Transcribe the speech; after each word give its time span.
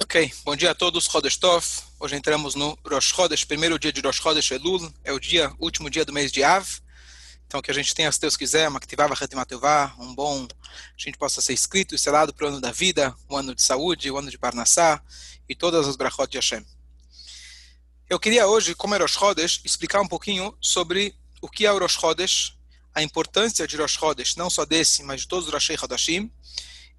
Ok, 0.00 0.32
bom 0.42 0.56
dia 0.56 0.70
a 0.70 0.74
todos, 0.74 1.06
Rodesh 1.06 1.36
Tov. 1.36 1.66
Hoje 2.00 2.16
entramos 2.16 2.54
no 2.54 2.78
Rosh 2.82 3.12
Chodesh, 3.12 3.44
primeiro 3.44 3.78
dia 3.78 3.92
de 3.92 4.00
Rosh 4.00 4.22
Chodesh 4.22 4.50
Elul, 4.50 4.90
é 5.04 5.12
o 5.12 5.20
dia, 5.20 5.52
último 5.58 5.90
dia 5.90 6.02
do 6.02 6.12
mês 6.14 6.32
de 6.32 6.42
Av. 6.42 6.66
Então 7.46 7.60
que 7.60 7.70
a 7.70 7.74
gente 7.74 7.94
tenha, 7.94 8.10
se 8.10 8.18
Deus 8.18 8.34
quiser, 8.34 8.70
Maktivava 8.70 9.12
Hatimatevá, 9.12 9.94
um 9.98 10.14
bom, 10.14 10.48
a 10.62 10.96
gente 10.96 11.18
possa 11.18 11.42
ser 11.42 11.52
escrito 11.52 11.94
e 11.94 11.98
selado 11.98 12.32
para 12.32 12.46
o 12.46 12.48
ano 12.48 12.60
da 12.60 12.72
vida, 12.72 13.14
o 13.28 13.36
ano 13.36 13.54
de 13.54 13.62
saúde, 13.62 14.10
o 14.10 14.16
ano 14.16 14.30
de 14.30 14.38
Parnassá 14.38 15.02
e 15.46 15.54
todas 15.54 15.86
as 15.86 15.94
brachot 15.94 16.26
de 16.26 16.38
Hashem. 16.38 16.64
Eu 18.08 18.18
queria 18.18 18.46
hoje, 18.46 18.74
como 18.74 18.94
é 18.94 18.98
Rosh 18.98 19.12
Chodesh, 19.12 19.60
explicar 19.62 20.00
um 20.00 20.08
pouquinho 20.08 20.56
sobre 20.58 21.14
o 21.42 21.48
que 21.48 21.66
é 21.66 21.72
o 21.72 21.78
Rosh 21.78 21.98
Chodesh, 22.00 22.56
a 22.94 23.02
importância 23.02 23.68
de 23.68 23.76
Rosh 23.76 23.98
Chodesh, 23.98 24.36
não 24.36 24.48
só 24.48 24.64
desse, 24.64 25.02
mas 25.02 25.20
de 25.20 25.28
todos 25.28 25.48
os 25.48 25.52
Rosh 25.52 25.78
Chodashim, 25.78 26.32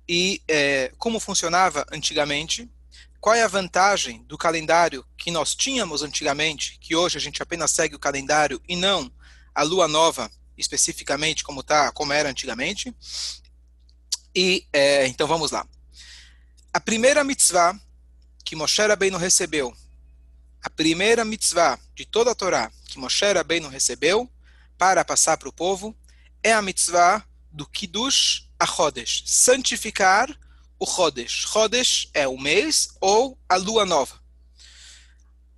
e 0.07 0.43
é, 0.47 0.91
como 0.99 1.19
funcionava 1.19 1.85
antigamente, 1.91 2.69
qual 3.23 3.37
é 3.37 3.41
a 3.41 3.47
vantagem 3.47 4.21
do 4.25 4.37
calendário 4.37 5.05
que 5.17 5.31
nós 5.31 5.55
tínhamos 5.55 6.03
antigamente, 6.03 6.77
que 6.81 6.93
hoje 6.93 7.17
a 7.17 7.21
gente 7.21 7.41
apenas 7.41 7.71
segue 7.71 7.95
o 7.95 7.99
calendário 7.99 8.61
e 8.67 8.75
não 8.75 9.09
a 9.55 9.63
lua 9.63 9.87
nova, 9.87 10.29
especificamente 10.57 11.41
como 11.41 11.63
tá, 11.63 11.89
como 11.93 12.11
era 12.11 12.29
antigamente. 12.29 12.93
E 14.35 14.67
é, 14.73 15.07
então 15.07 15.25
vamos 15.25 15.51
lá. 15.51 15.65
A 16.73 16.81
primeira 16.81 17.23
mitzvah 17.23 17.79
que 18.43 18.57
Moshe 18.57 18.81
Rabbeinu 18.81 19.17
recebeu, 19.17 19.73
a 20.61 20.69
primeira 20.69 21.23
mitzvah 21.23 21.79
de 21.95 22.05
toda 22.05 22.31
a 22.31 22.35
Torá 22.35 22.69
que 22.87 22.99
Moshe 22.99 23.31
Rabbeinu 23.31 23.69
recebeu 23.69 24.29
para 24.77 25.05
passar 25.05 25.37
para 25.37 25.47
o 25.47 25.53
povo, 25.53 25.95
é 26.43 26.51
a 26.51 26.61
mitzvah 26.61 27.25
do 27.49 27.65
Kiddush 27.65 28.49
a 28.59 28.65
Chodesh, 28.65 29.23
santificar 29.25 30.27
o 30.83 30.85
Chodesh. 30.85 31.45
Chodesh 31.47 32.09
é 32.13 32.27
o 32.27 32.37
mês 32.37 32.89
ou 32.99 33.37
a 33.47 33.55
lua 33.55 33.85
nova. 33.85 34.19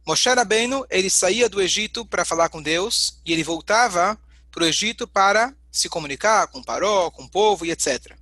Moshe 0.05 0.29
Rabbeinu, 0.29 0.85
ele 0.87 1.09
saía 1.09 1.49
do 1.49 1.59
Egito 1.59 2.05
para 2.05 2.23
falar 2.23 2.49
com 2.49 2.61
Deus 2.61 3.19
e 3.25 3.33
ele 3.33 3.43
voltava 3.43 4.19
para 4.51 4.63
o 4.63 4.67
Egito 4.67 5.07
para 5.07 5.51
se 5.71 5.89
comunicar 5.89 6.45
com 6.49 6.59
o 6.59 6.63
Paró, 6.63 7.09
com 7.09 7.23
o 7.23 7.29
povo 7.29 7.65
e 7.65 7.71
etc. 7.71 8.15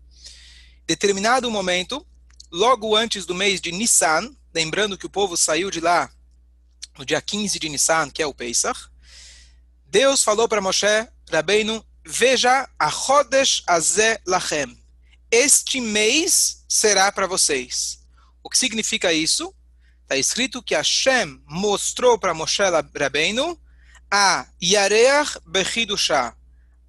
Determinado 0.87 1.51
momento, 1.51 2.07
logo 2.49 2.95
antes 2.95 3.25
do 3.25 3.35
mês 3.35 3.59
de 3.59 3.73
Nissan, 3.73 4.33
lembrando 4.53 4.97
que 4.97 5.05
o 5.05 5.09
povo 5.09 5.35
saiu 5.35 5.69
de 5.69 5.81
lá 5.81 6.09
no 6.97 7.05
dia 7.05 7.21
15 7.21 7.59
de 7.59 7.67
Nissan, 7.67 8.09
que 8.09 8.21
é 8.23 8.25
o 8.25 8.33
Pesach, 8.33 8.79
Deus 9.87 10.23
falou 10.23 10.47
para 10.47 10.61
Moshe 10.61 10.87
Rabbeinu, 11.29 11.83
veja 12.05 12.69
a 12.79 12.89
Chodesh 12.89 13.61
Azeh 13.67 14.21
Lachem 14.25 14.81
este 15.33 15.81
mês 15.81 16.62
será 16.73 17.11
para 17.11 17.27
vocês. 17.27 17.99
O 18.41 18.49
que 18.49 18.57
significa 18.57 19.13
isso? 19.13 19.53
Está 20.01 20.17
escrito 20.17 20.63
que 20.63 20.73
Hashem 20.73 21.39
mostrou 21.45 22.17
para 22.17 22.33
Moshe 22.33 22.63
Rabbeinu 22.63 23.61
a 24.09 24.47
Yareach 24.61 25.39
Bechidushah, 25.45 26.35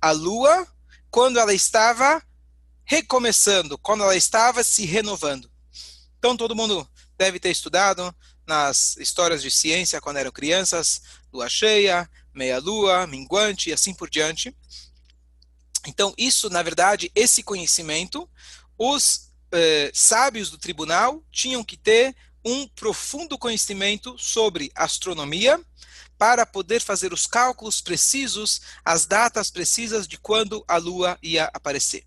a 0.00 0.10
lua, 0.10 0.66
quando 1.10 1.38
ela 1.38 1.52
estava 1.52 2.22
recomeçando, 2.82 3.76
quando 3.76 4.02
ela 4.02 4.16
estava 4.16 4.64
se 4.64 4.86
renovando. 4.86 5.50
Então 6.18 6.34
todo 6.34 6.56
mundo 6.56 6.88
deve 7.18 7.38
ter 7.38 7.50
estudado 7.50 8.14
nas 8.46 8.96
histórias 8.96 9.42
de 9.42 9.50
ciência 9.50 10.00
quando 10.00 10.16
eram 10.16 10.32
crianças, 10.32 11.02
lua 11.30 11.48
cheia, 11.48 12.08
meia 12.32 12.58
lua, 12.58 13.06
minguante 13.06 13.68
e 13.68 13.74
assim 13.74 13.92
por 13.92 14.08
diante. 14.08 14.56
Então, 15.86 16.14
isso, 16.16 16.48
na 16.48 16.62
verdade, 16.62 17.12
esse 17.14 17.42
conhecimento, 17.42 18.26
os 18.78 19.33
eh, 19.54 19.90
sábios 19.94 20.50
do 20.50 20.58
tribunal 20.58 21.24
tinham 21.30 21.64
que 21.64 21.76
ter 21.76 22.14
um 22.44 22.68
profundo 22.68 23.38
conhecimento 23.38 24.18
sobre 24.18 24.70
astronomia 24.74 25.58
para 26.18 26.44
poder 26.44 26.80
fazer 26.80 27.12
os 27.12 27.26
cálculos 27.26 27.80
precisos, 27.80 28.60
as 28.84 29.06
datas 29.06 29.50
precisas 29.50 30.06
de 30.06 30.18
quando 30.18 30.64
a 30.68 30.76
Lua 30.76 31.18
ia 31.22 31.44
aparecer. 31.54 32.04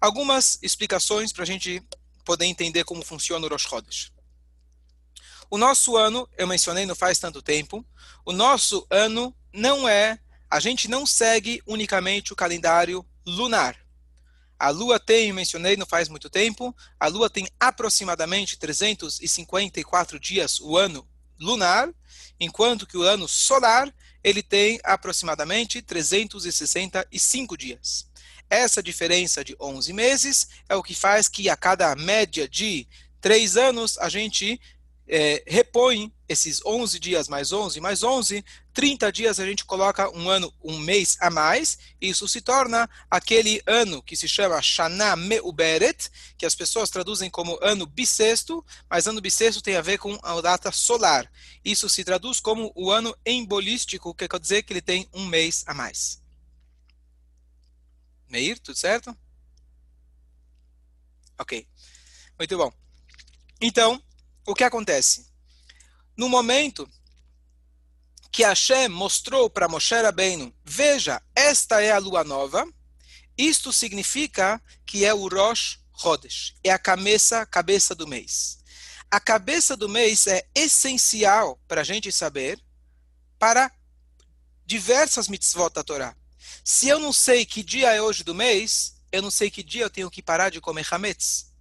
Algumas 0.00 0.58
explicações 0.62 1.32
para 1.32 1.42
a 1.42 1.46
gente 1.46 1.82
poder 2.24 2.46
entender 2.46 2.84
como 2.84 3.04
funciona 3.04 3.46
o 3.46 3.48
Rosh 3.48 3.62
Chodesh. 3.68 4.12
O 5.50 5.58
nosso 5.58 5.96
ano, 5.96 6.28
eu 6.38 6.46
mencionei 6.46 6.86
não 6.86 6.94
faz 6.94 7.18
tanto 7.18 7.42
tempo, 7.42 7.84
o 8.24 8.32
nosso 8.32 8.86
ano 8.90 9.36
não 9.52 9.88
é 9.88 10.18
a 10.50 10.60
gente 10.60 10.86
não 10.86 11.06
segue 11.06 11.62
unicamente 11.66 12.32
o 12.32 12.36
calendário 12.36 13.04
lunar. 13.24 13.81
A 14.62 14.70
Lua 14.70 15.00
tem, 15.00 15.32
mencionei 15.32 15.76
não 15.76 15.84
faz 15.84 16.08
muito 16.08 16.30
tempo, 16.30 16.72
a 17.00 17.08
Lua 17.08 17.28
tem 17.28 17.48
aproximadamente 17.58 18.56
354 18.56 20.20
dias 20.20 20.60
o 20.60 20.78
ano 20.78 21.04
lunar, 21.36 21.92
enquanto 22.38 22.86
que 22.86 22.96
o 22.96 23.02
ano 23.02 23.26
solar 23.26 23.92
ele 24.22 24.40
tem 24.40 24.78
aproximadamente 24.84 25.82
365 25.82 27.56
dias. 27.56 28.06
Essa 28.48 28.80
diferença 28.80 29.44
de 29.44 29.56
11 29.60 29.92
meses 29.92 30.46
é 30.68 30.76
o 30.76 30.82
que 30.84 30.94
faz 30.94 31.26
que 31.26 31.48
a 31.48 31.56
cada 31.56 31.96
média 31.96 32.48
de 32.48 32.86
três 33.20 33.56
anos 33.56 33.98
a 33.98 34.08
gente 34.08 34.60
é, 35.14 35.44
repõe 35.46 36.10
esses 36.26 36.64
11 36.64 36.98
dias 36.98 37.28
mais 37.28 37.52
11 37.52 37.78
mais 37.82 38.02
11, 38.02 38.42
30 38.72 39.12
dias 39.12 39.38
a 39.38 39.44
gente 39.44 39.62
coloca 39.62 40.08
um 40.16 40.30
ano, 40.30 40.50
um 40.64 40.78
mês 40.78 41.18
a 41.20 41.28
mais, 41.28 41.78
e 42.00 42.08
isso 42.08 42.26
se 42.26 42.40
torna 42.40 42.88
aquele 43.10 43.62
ano 43.66 44.02
que 44.02 44.16
se 44.16 44.26
chama 44.26 44.62
Shana 44.62 45.14
Meuberet, 45.14 46.10
que 46.38 46.46
as 46.46 46.54
pessoas 46.54 46.88
traduzem 46.88 47.28
como 47.28 47.58
ano 47.60 47.84
bissexto, 47.84 48.64
mas 48.88 49.06
ano 49.06 49.20
bissexto 49.20 49.60
tem 49.60 49.76
a 49.76 49.82
ver 49.82 49.98
com 49.98 50.18
a 50.22 50.40
data 50.40 50.72
solar. 50.72 51.30
Isso 51.62 51.90
se 51.90 52.02
traduz 52.02 52.40
como 52.40 52.72
o 52.74 52.90
ano 52.90 53.14
embolístico, 53.26 54.14
que 54.14 54.26
quer 54.26 54.40
dizer 54.40 54.62
que 54.62 54.72
ele 54.72 54.80
tem 54.80 55.06
um 55.12 55.26
mês 55.26 55.62
a 55.66 55.74
mais. 55.74 56.22
Meir, 58.30 58.58
tudo 58.58 58.78
certo? 58.78 59.14
Ok. 61.38 61.66
Muito 62.38 62.56
bom. 62.56 62.72
Então, 63.60 64.02
o 64.46 64.54
que 64.54 64.64
acontece? 64.64 65.26
No 66.16 66.28
momento 66.28 66.88
que 68.30 68.44
Hashem 68.44 68.88
mostrou 68.88 69.50
para 69.50 69.68
Moshe 69.68 69.94
Rabbeinu, 69.94 70.54
veja, 70.64 71.22
esta 71.34 71.82
é 71.82 71.92
a 71.92 71.98
lua 71.98 72.24
nova, 72.24 72.66
isto 73.36 73.72
significa 73.72 74.60
que 74.86 75.04
é 75.04 75.12
o 75.12 75.28
Rosh 75.28 75.78
Chodesh, 76.00 76.54
é 76.64 76.70
a 76.70 76.78
cabeça, 76.78 77.44
cabeça 77.46 77.94
do 77.94 78.06
mês. 78.06 78.58
A 79.10 79.20
cabeça 79.20 79.76
do 79.76 79.88
mês 79.88 80.26
é 80.26 80.46
essencial 80.54 81.60
para 81.68 81.82
a 81.82 81.84
gente 81.84 82.10
saber 82.10 82.58
para 83.38 83.70
diversas 84.64 85.28
mitzvot 85.28 85.70
da 85.74 85.84
Torá. 85.84 86.16
Se 86.64 86.88
eu 86.88 86.98
não 86.98 87.12
sei 87.12 87.44
que 87.44 87.62
dia 87.62 87.92
é 87.92 88.00
hoje 88.00 88.24
do 88.24 88.34
mês, 88.34 88.94
eu 89.12 89.20
não 89.20 89.30
sei 89.30 89.50
que 89.50 89.62
dia 89.62 89.82
eu 89.82 89.90
tenho 89.90 90.10
que 90.10 90.22
parar 90.22 90.50
de 90.50 90.60
comer 90.60 90.86
hametz. 90.90 91.51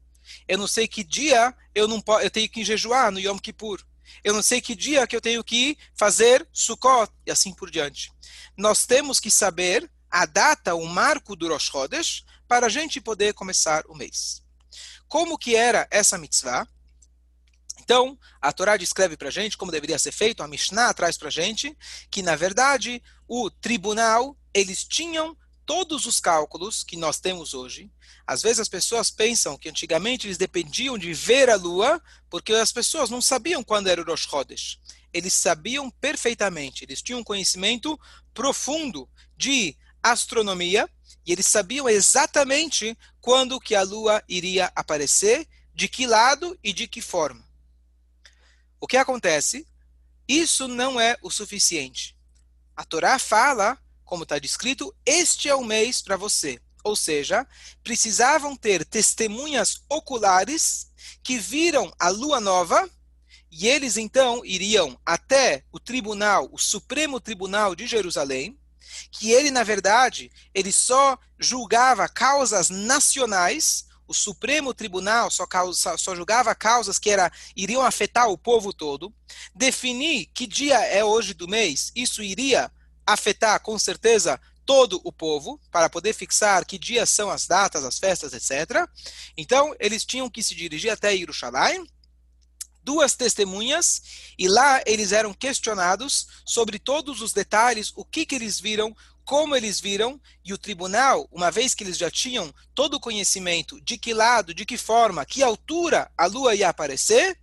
Eu 0.52 0.58
não 0.58 0.68
sei 0.68 0.86
que 0.86 1.02
dia 1.02 1.56
eu 1.74 1.88
não 1.88 2.04
eu 2.22 2.30
tenho 2.30 2.50
que 2.50 2.62
jejuar 2.66 3.10
no 3.10 3.22
Yom 3.22 3.40
Kippur. 3.40 3.82
Eu 4.22 4.34
não 4.34 4.44
sei 4.44 4.60
que 4.60 4.76
dia 4.76 5.08
que 5.08 5.16
eu 5.16 5.22
tenho 5.22 5.42
que 5.42 5.78
fazer 5.98 6.46
Sukkot 6.52 7.10
e 7.26 7.32
assim 7.32 7.54
por 7.54 7.72
diante. 7.72 8.12
Nós 8.58 8.86
temos 8.86 9.18
que 9.18 9.32
saber 9.32 9.90
a 10.10 10.26
data, 10.26 10.76
o 10.76 10.86
marco 10.86 11.38
do 11.38 11.48
Rosh 11.48 11.70
Chodesh, 11.70 12.26
para 12.50 12.66
a 12.66 12.70
gente 12.70 13.00
poder 13.00 13.34
começar 13.34 13.86
o 13.88 13.96
mês. 13.96 14.44
Como 15.08 15.38
que 15.38 15.56
era 15.56 15.88
essa 15.90 16.18
mitzvah? 16.18 16.68
Então, 17.80 18.20
a 18.42 18.52
Torá 18.52 18.76
descreve 18.76 19.16
para 19.16 19.30
a 19.30 19.32
gente 19.32 19.56
como 19.58 19.72
deveria 19.72 19.98
ser 19.98 20.12
feito, 20.12 20.44
a 20.44 20.50
Mishnah 20.50 20.94
traz 20.94 21.18
para 21.18 21.30
a 21.30 21.32
gente 21.32 21.78
que, 22.10 22.22
na 22.22 22.36
verdade, 22.36 23.02
o 23.26 23.50
tribunal, 23.50 24.38
eles 24.54 24.84
tinham 24.84 25.34
todos 25.66 26.06
os 26.06 26.20
cálculos 26.20 26.84
que 26.84 26.98
nós 26.98 27.20
temos 27.20 27.54
hoje. 27.54 27.90
Às 28.26 28.42
vezes 28.42 28.60
as 28.60 28.70
pessoas 28.70 29.10
pensam 29.10 29.58
que 29.58 29.70
antigamente 29.70 30.28
eles 30.28 30.38
dependiam 30.38 30.98
de 30.98 31.14
ver 31.14 31.50
a 31.50 31.56
lua, 31.56 32.02
porque 32.30 32.54
as 32.54 32.72
pessoas 32.72 33.10
não 33.10 33.22
sabiam 33.22 33.64
quando 33.64 33.88
era 33.88 34.02
o 34.02 34.06
Rosh 34.06 34.28
Chodesh. 34.28 34.80
Eles 35.14 35.34
sabiam 35.34 35.90
perfeitamente, 35.90 36.84
eles 36.84 37.02
tinham 37.02 37.20
um 37.20 37.24
conhecimento 37.24 38.00
profundo 38.34 39.10
de 39.36 39.76
astronomia 40.02 40.90
e 41.26 41.32
eles 41.32 41.46
sabiam 41.46 41.88
exatamente 41.88 42.98
quando 43.20 43.60
que 43.60 43.76
a 43.76 43.84
lua 43.84 44.24
iria 44.28 44.72
aparecer, 44.76 45.48
de 45.74 45.88
que 45.88 46.06
lado 46.06 46.58
e 46.64 46.74
de 46.74 46.88
que 46.88 47.02
forma. 47.02 47.46
O 48.80 48.88
que 48.88 48.98
acontece? 48.98 49.68
Isso 50.28 50.68
não 50.68 51.00
é 51.00 51.18
o 51.22 51.30
suficiente. 51.30 52.18
A 52.76 52.84
Torá 52.84 53.20
fala 53.20 53.78
como 54.12 54.24
está 54.24 54.38
descrito, 54.38 54.94
este 55.06 55.48
é 55.48 55.56
o 55.56 55.64
mês 55.64 56.02
para 56.02 56.18
você. 56.18 56.60
Ou 56.84 56.98
seja, 56.98 57.48
precisavam 57.82 58.58
ter 58.58 58.84
testemunhas 58.84 59.84
oculares 59.88 60.88
que 61.24 61.38
viram 61.38 61.94
a 61.98 62.10
lua 62.10 62.42
nova 62.42 62.90
e 63.50 63.70
eles 63.70 63.96
então 63.96 64.44
iriam 64.44 65.00
até 65.06 65.64
o 65.72 65.80
tribunal, 65.80 66.50
o 66.52 66.58
Supremo 66.58 67.22
Tribunal 67.22 67.74
de 67.74 67.88
Jerusalém, 67.88 68.60
que 69.14 69.32
ele 69.32 69.50
na 69.50 69.64
verdade, 69.64 70.30
ele 70.54 70.74
só 70.74 71.18
julgava 71.40 72.10
causas 72.10 72.70
nacionais, 72.70 73.86
o 74.06 74.14
Supremo 74.14 74.74
Tribunal 74.74 75.32
só, 75.32 75.48
causa, 75.48 75.98
só 75.98 76.14
julgava 76.14 76.54
causas 76.54 77.00
que 77.00 77.10
era, 77.10 77.32
iriam 77.56 77.82
afetar 77.82 78.28
o 78.28 78.38
povo 78.38 78.74
todo, 78.74 79.14
definir 79.56 80.26
que 80.34 80.46
dia 80.46 80.80
é 80.80 81.02
hoje 81.02 81.34
do 81.34 81.48
mês, 81.48 81.94
isso 81.96 82.22
iria 82.22 82.70
afetar 83.06 83.60
com 83.62 83.78
certeza 83.78 84.40
todo 84.66 85.02
o 85.04 85.12
povo, 85.12 85.60
para 85.72 85.90
poder 85.90 86.14
fixar 86.14 86.66
que 86.66 86.78
dias 86.78 87.10
são 87.10 87.30
as 87.30 87.48
datas, 87.48 87.84
as 87.84 88.00
festas, 88.00 88.34
etc. 88.34 88.88
Então, 89.36 89.76
eles 89.80 90.06
tinham 90.06 90.30
que 90.30 90.44
se 90.44 90.56
dirigir 90.56 90.92
até 90.92 91.16
Jerusalém, 91.18 91.86
duas 92.84 93.16
testemunhas, 93.16 94.02
e 94.38 94.48
lá 94.48 94.82
eles 94.86 95.12
eram 95.12 95.34
questionados 95.34 96.28
sobre 96.46 96.80
todos 96.80 97.22
os 97.22 97.34
detalhes, 97.34 97.92
o 97.96 98.06
que, 98.06 98.26
que 98.26 98.36
eles 98.36 98.60
viram, 98.60 98.96
como 99.24 99.56
eles 99.56 99.80
viram, 99.80 100.20
e 100.44 100.54
o 100.54 100.58
tribunal, 100.58 101.28
uma 101.32 101.52
vez 101.52 101.76
que 101.76 101.84
eles 101.84 101.98
já 101.98 102.10
tinham 102.10 102.54
todo 102.74 102.96
o 102.96 103.00
conhecimento 103.00 103.80
de 103.82 103.98
que 103.98 104.14
lado, 104.14 104.54
de 104.54 104.66
que 104.66 104.78
forma, 104.78 105.26
que 105.26 105.44
altura 105.44 106.12
a 106.18 106.26
lua 106.26 106.56
ia 106.56 106.70
aparecer, 106.70 107.38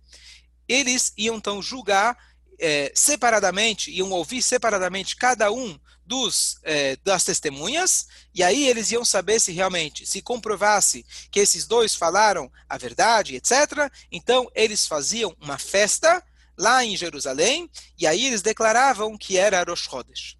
eles 0.67 1.13
iam 1.17 1.37
então 1.37 1.61
julgar 1.61 2.17
é, 2.59 2.91
separadamente, 2.93 3.91
iam 3.91 4.11
ouvir 4.11 4.41
separadamente 4.41 5.15
cada 5.15 5.51
um 5.51 5.79
dos, 6.05 6.59
é, 6.63 6.95
das 6.97 7.23
testemunhas, 7.23 8.07
e 8.33 8.43
aí 8.43 8.67
eles 8.67 8.91
iam 8.91 9.05
saber 9.05 9.39
se 9.39 9.51
realmente, 9.51 10.05
se 10.05 10.21
comprovasse 10.21 11.05
que 11.31 11.39
esses 11.39 11.67
dois 11.67 11.95
falaram 11.95 12.51
a 12.67 12.77
verdade, 12.77 13.35
etc., 13.35 13.91
então 14.11 14.49
eles 14.55 14.87
faziam 14.87 15.35
uma 15.39 15.57
festa 15.57 16.23
lá 16.57 16.83
em 16.83 16.97
Jerusalém, 16.97 17.69
e 17.97 18.07
aí 18.07 18.25
eles 18.25 18.41
declaravam 18.41 19.17
que 19.17 19.37
era 19.37 19.63
Rosh 19.63 19.83
Chodesh. 19.83 20.37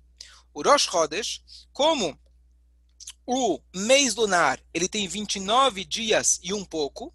O 0.54 0.64
Rosh 0.64 0.84
Chodesh, 0.84 1.42
como 1.72 2.20
o 3.26 3.62
mês 3.76 4.16
lunar, 4.16 4.60
ele 4.74 4.90
tem 4.90 5.08
29 5.08 5.86
dias 5.86 6.40
e 6.42 6.52
um 6.52 6.66
pouco, 6.66 7.14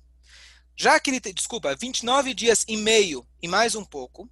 já 0.76 0.98
que 1.00 1.10
ele 1.10 1.20
tem, 1.20 1.34
desculpa, 1.34 1.74
29 1.74 2.32
dias 2.32 2.64
e 2.68 2.76
meio 2.76 3.26
e 3.42 3.48
mais 3.48 3.74
um 3.74 3.84
pouco, 3.84 4.30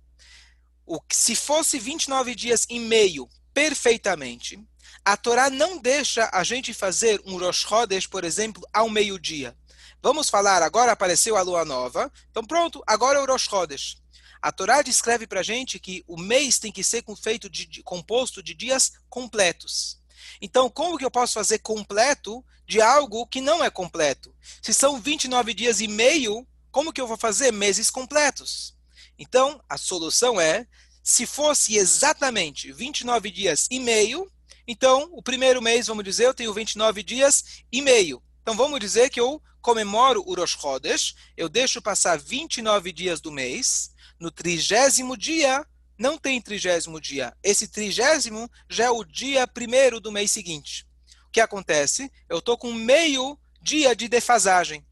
o, 0.86 0.98
se 1.10 1.34
fosse 1.34 1.78
29 1.78 2.34
dias 2.34 2.66
e 2.68 2.78
meio 2.78 3.28
perfeitamente, 3.54 4.58
a 5.04 5.16
Torá 5.16 5.50
não 5.50 5.78
deixa 5.78 6.30
a 6.32 6.44
gente 6.44 6.72
fazer 6.72 7.20
um 7.26 7.36
Rosh 7.36 7.62
Chodesh, 7.62 8.06
por 8.06 8.24
exemplo, 8.24 8.66
ao 8.72 8.88
meio-dia. 8.88 9.56
Vamos 10.02 10.28
falar, 10.28 10.62
agora 10.62 10.92
apareceu 10.92 11.36
a 11.36 11.42
lua 11.42 11.64
nova, 11.64 12.10
então 12.30 12.44
pronto, 12.44 12.82
agora 12.86 13.18
é 13.18 13.22
o 13.22 13.26
Rosh 13.26 13.48
Chodesh. 13.48 13.96
A 14.40 14.50
Torá 14.50 14.82
descreve 14.82 15.26
para 15.26 15.40
a 15.40 15.44
gente 15.44 15.78
que 15.78 16.04
o 16.08 16.16
mês 16.16 16.58
tem 16.58 16.72
que 16.72 16.82
ser 16.82 17.04
feito 17.22 17.48
de, 17.48 17.64
de, 17.64 17.82
composto 17.82 18.42
de 18.42 18.54
dias 18.54 18.92
completos. 19.08 20.00
Então, 20.40 20.68
como 20.68 20.98
que 20.98 21.04
eu 21.04 21.10
posso 21.10 21.34
fazer 21.34 21.60
completo 21.60 22.44
de 22.66 22.80
algo 22.80 23.24
que 23.26 23.40
não 23.40 23.62
é 23.62 23.70
completo? 23.70 24.34
Se 24.60 24.74
são 24.74 25.00
29 25.00 25.54
dias 25.54 25.80
e 25.80 25.86
meio, 25.86 26.44
como 26.72 26.92
que 26.92 27.00
eu 27.00 27.06
vou 27.06 27.16
fazer 27.16 27.52
meses 27.52 27.88
completos? 27.88 28.74
Então, 29.22 29.62
a 29.68 29.78
solução 29.78 30.40
é, 30.40 30.66
se 31.00 31.26
fosse 31.26 31.76
exatamente 31.76 32.72
29 32.72 33.30
dias 33.30 33.68
e 33.70 33.78
meio, 33.78 34.28
então, 34.66 35.08
o 35.12 35.22
primeiro 35.22 35.62
mês, 35.62 35.86
vamos 35.86 36.02
dizer, 36.02 36.26
eu 36.26 36.34
tenho 36.34 36.52
29 36.52 37.04
dias 37.04 37.62
e 37.70 37.80
meio. 37.80 38.20
Então, 38.42 38.56
vamos 38.56 38.80
dizer 38.80 39.10
que 39.10 39.20
eu 39.20 39.40
comemoro 39.60 40.24
o 40.26 40.34
Rosh 40.34 40.58
Chodesh, 40.60 41.14
eu 41.36 41.48
deixo 41.48 41.80
passar 41.80 42.18
29 42.18 42.92
dias 42.92 43.20
do 43.20 43.30
mês, 43.30 43.92
no 44.18 44.28
trigésimo 44.28 45.16
dia, 45.16 45.64
não 45.96 46.18
tem 46.18 46.40
trigésimo 46.40 47.00
dia. 47.00 47.32
Esse 47.44 47.68
trigésimo 47.68 48.50
já 48.68 48.86
é 48.86 48.90
o 48.90 49.04
dia 49.04 49.46
primeiro 49.46 50.00
do 50.00 50.10
mês 50.10 50.32
seguinte. 50.32 50.84
O 51.28 51.30
que 51.30 51.40
acontece? 51.40 52.10
Eu 52.28 52.38
estou 52.38 52.58
com 52.58 52.72
meio 52.72 53.38
dia 53.60 53.94
de 53.94 54.08
defasagem. 54.08 54.84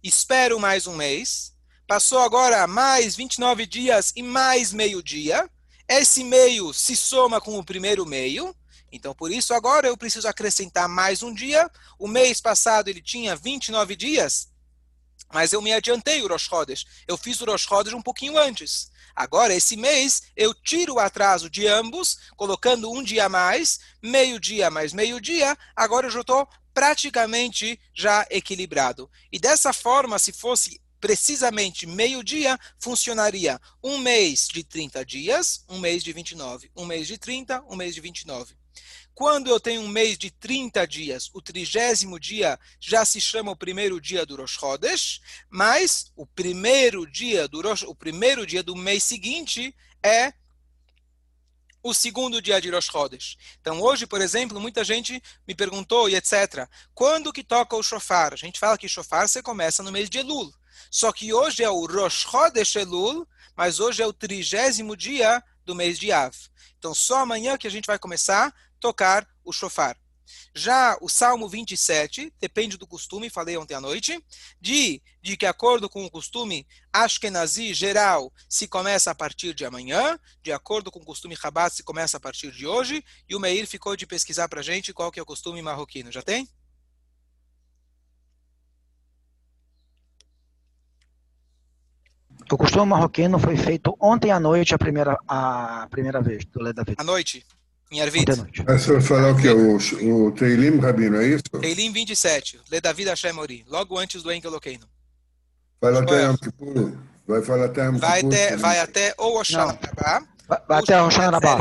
Espero 0.00 0.60
mais 0.60 0.86
um 0.86 0.94
mês, 0.94 1.51
Passou 1.92 2.20
agora 2.20 2.66
mais 2.66 3.14
29 3.16 3.66
dias 3.66 4.14
e 4.16 4.22
mais 4.22 4.72
meio 4.72 5.02
dia. 5.02 5.46
Esse 5.86 6.24
meio 6.24 6.72
se 6.72 6.96
soma 6.96 7.38
com 7.38 7.58
o 7.58 7.62
primeiro 7.62 8.06
meio. 8.06 8.56
Então, 8.90 9.14
por 9.14 9.30
isso, 9.30 9.52
agora 9.52 9.88
eu 9.88 9.94
preciso 9.94 10.26
acrescentar 10.26 10.88
mais 10.88 11.22
um 11.22 11.34
dia. 11.34 11.70
O 11.98 12.08
mês 12.08 12.40
passado 12.40 12.88
ele 12.88 13.02
tinha 13.02 13.36
29 13.36 13.94
dias, 13.94 14.48
mas 15.30 15.52
eu 15.52 15.60
me 15.60 15.70
adiantei 15.70 16.22
o 16.22 16.28
Rosh 16.28 16.44
Chodesh. 16.44 16.86
Eu 17.06 17.18
fiz 17.18 17.38
o 17.42 17.44
Rosh 17.44 17.66
Chodesh 17.66 17.92
um 17.92 18.00
pouquinho 18.00 18.38
antes. 18.38 18.90
Agora, 19.14 19.52
esse 19.52 19.76
mês, 19.76 20.22
eu 20.34 20.54
tiro 20.54 20.94
o 20.94 20.98
atraso 20.98 21.50
de 21.50 21.66
ambos, 21.66 22.16
colocando 22.38 22.90
um 22.90 23.02
dia 23.02 23.26
a 23.26 23.28
mais, 23.28 23.80
meio 24.02 24.40
dia 24.40 24.70
mais 24.70 24.94
meio 24.94 25.20
dia. 25.20 25.54
Agora 25.76 26.06
eu 26.06 26.10
já 26.10 26.22
estou 26.22 26.48
praticamente 26.72 27.78
já 27.94 28.26
equilibrado. 28.30 29.10
E 29.30 29.38
dessa 29.38 29.74
forma, 29.74 30.18
se 30.18 30.32
fosse 30.32 30.80
precisamente 31.02 31.84
meio-dia, 31.84 32.56
funcionaria 32.78 33.60
um 33.82 33.98
mês 33.98 34.46
de 34.46 34.62
30 34.62 35.04
dias, 35.04 35.64
um 35.68 35.80
mês 35.80 36.04
de 36.04 36.12
29, 36.12 36.70
um 36.76 36.86
mês 36.86 37.08
de 37.08 37.18
30, 37.18 37.64
um 37.68 37.74
mês 37.74 37.92
de 37.92 38.00
29. 38.00 38.54
Quando 39.12 39.50
eu 39.50 39.58
tenho 39.58 39.82
um 39.82 39.88
mês 39.88 40.16
de 40.16 40.30
30 40.30 40.86
dias, 40.86 41.28
o 41.34 41.42
trigésimo 41.42 42.20
dia 42.20 42.56
já 42.78 43.04
se 43.04 43.20
chama 43.20 43.50
o 43.50 43.56
primeiro 43.56 44.00
dia 44.00 44.24
do 44.24 44.36
Rosh 44.36 44.52
Chodesh, 44.52 45.20
mas 45.50 46.12
o 46.14 46.24
primeiro 46.24 47.04
dia 47.04 47.48
do 47.48 47.60
Rosh, 47.60 47.82
o 47.82 47.96
primeiro 47.96 48.46
dia 48.46 48.62
do 48.62 48.76
mês 48.76 49.02
seguinte 49.02 49.74
é 50.04 50.32
o 51.82 51.92
segundo 51.92 52.40
dia 52.40 52.60
de 52.60 52.70
Rosh 52.70 52.86
Chodesh. 52.86 53.36
Então, 53.60 53.80
hoje, 53.80 54.06
por 54.06 54.20
exemplo, 54.20 54.60
muita 54.60 54.84
gente 54.84 55.20
me 55.48 55.54
perguntou 55.54 56.08
e 56.08 56.14
etc. 56.14 56.68
Quando 56.94 57.32
que 57.32 57.42
toca 57.42 57.74
o 57.74 57.82
shofar? 57.82 58.32
A 58.32 58.36
gente 58.36 58.60
fala 58.60 58.78
que 58.78 58.88
shofar 58.88 59.28
você 59.28 59.42
começa 59.42 59.82
no 59.82 59.90
mês 59.90 60.08
de 60.08 60.18
Elul. 60.18 60.54
Só 60.90 61.12
que 61.12 61.32
hoje 61.32 61.62
é 61.62 61.70
o 61.70 61.86
Rosh 61.86 62.26
Chodesh 62.30 62.76
Elul, 62.76 63.26
mas 63.56 63.80
hoje 63.80 64.02
é 64.02 64.06
o 64.06 64.12
trigésimo 64.12 64.96
dia 64.96 65.42
do 65.64 65.74
mês 65.74 65.98
de 65.98 66.12
Av. 66.12 66.34
Então, 66.78 66.94
só 66.94 67.18
amanhã 67.18 67.56
que 67.56 67.66
a 67.66 67.70
gente 67.70 67.86
vai 67.86 67.98
começar 67.98 68.48
a 68.48 68.52
tocar 68.80 69.26
o 69.44 69.52
shofar. 69.52 69.96
Já 70.54 70.96
o 71.00 71.08
Salmo 71.08 71.48
27, 71.48 72.32
depende 72.40 72.76
do 72.76 72.86
costume, 72.86 73.30
falei 73.30 73.56
ontem 73.56 73.74
à 73.74 73.80
noite, 73.80 74.22
de, 74.60 75.02
de 75.20 75.36
que, 75.36 75.46
acordo 75.46 75.88
com 75.88 76.04
o 76.04 76.10
costume 76.10 76.66
Ashkenazi 76.92 77.72
geral, 77.72 78.32
se 78.48 78.68
começa 78.68 79.10
a 79.10 79.14
partir 79.14 79.54
de 79.54 79.64
amanhã, 79.64 80.18
de 80.42 80.52
acordo 80.52 80.90
com 80.90 81.00
o 81.00 81.04
costume 81.04 81.34
Rabat, 81.34 81.74
se 81.74 81.82
começa 81.82 82.16
a 82.16 82.20
partir 82.20 82.50
de 82.52 82.66
hoje, 82.66 83.04
e 83.28 83.34
o 83.34 83.40
Meir 83.40 83.66
ficou 83.66 83.96
de 83.96 84.06
pesquisar 84.06 84.48
para 84.48 84.62
gente 84.62 84.92
qual 84.92 85.10
que 85.10 85.18
é 85.18 85.22
o 85.22 85.26
costume 85.26 85.62
marroquino. 85.62 86.12
Já 86.12 86.22
tem? 86.22 86.48
O 92.52 92.56
costume 92.58 92.84
marroquino 92.84 93.38
foi 93.38 93.56
feito 93.56 93.96
ontem 93.98 94.30
à 94.30 94.38
noite 94.38 94.74
a 94.74 94.78
primeira, 94.78 95.16
a 95.26 95.88
primeira 95.90 96.20
vez, 96.20 96.44
do 96.44 96.62
Leda 96.62 96.84
À 96.98 97.02
noite, 97.02 97.46
em 97.90 98.02
Arvit. 98.02 98.26
Mas 98.66 98.82
você 98.82 99.00
falou 99.00 99.34
que 99.34 99.48
é 99.48 99.52
o, 99.54 99.78
o 100.26 100.32
Teilim, 100.32 100.78
Rabino, 100.78 101.16
é 101.16 101.28
isso? 101.28 101.44
Teilim 101.62 101.90
27, 101.90 102.60
Leda 102.70 102.92
Vida 102.92 103.12
Hashem 103.12 103.38
Ori, 103.38 103.64
logo 103.66 103.98
antes 103.98 104.22
do 104.22 104.30
Enkeloqueno. 104.30 104.86
Vai 105.80 105.96
até 105.96 106.24
Yom 106.24 106.36
Kippur. 106.36 106.92
Vai 107.26 107.40
falar 107.40 107.64
até 107.64 107.86
Yom 107.86 107.96
Vai 107.96 108.20
até, 108.20 108.56
vai 108.58 108.80
até 108.80 109.14
ou 109.16 109.40
Rabá. 109.40 110.22
Vai 110.68 110.78
até 110.80 111.02
Oshana 111.02 111.30
Rabá. 111.30 111.56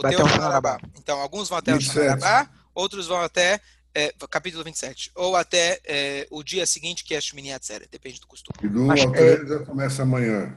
Vai 0.00 0.14
até 0.14 0.24
Oshana 0.24 0.48
Rabá. 0.48 0.80
Então, 0.98 1.20
alguns 1.20 1.48
vão 1.48 1.58
até 1.58 1.76
Oshana 1.76 2.10
Rabá, 2.16 2.50
outros 2.74 3.06
vão 3.06 3.20
até 3.20 3.60
é, 3.94 4.12
capítulo 4.30 4.64
27, 4.64 5.12
ou 5.14 5.36
até 5.36 5.80
é, 5.84 6.26
o 6.30 6.42
dia 6.42 6.66
seguinte, 6.66 7.04
que 7.04 7.14
é 7.14 7.20
Shmini 7.20 7.52
Atzeret, 7.52 7.88
depende 7.90 8.20
do 8.20 8.26
costume. 8.26 8.56
E 8.62 8.68
do 8.68 8.84
1 8.84 8.90
ao 8.90 9.12
3 9.12 9.50
é... 9.50 9.58
começa 9.64 10.02
amanhã. 10.02 10.56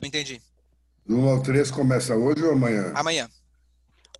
Não 0.00 0.08
entendi. 0.08 0.40
Do 1.04 1.18
1 1.18 1.28
ao 1.28 1.42
3 1.42 1.70
começa 1.70 2.14
hoje 2.14 2.42
ou 2.44 2.52
amanhã? 2.52 2.92
Amanhã. 2.94 3.28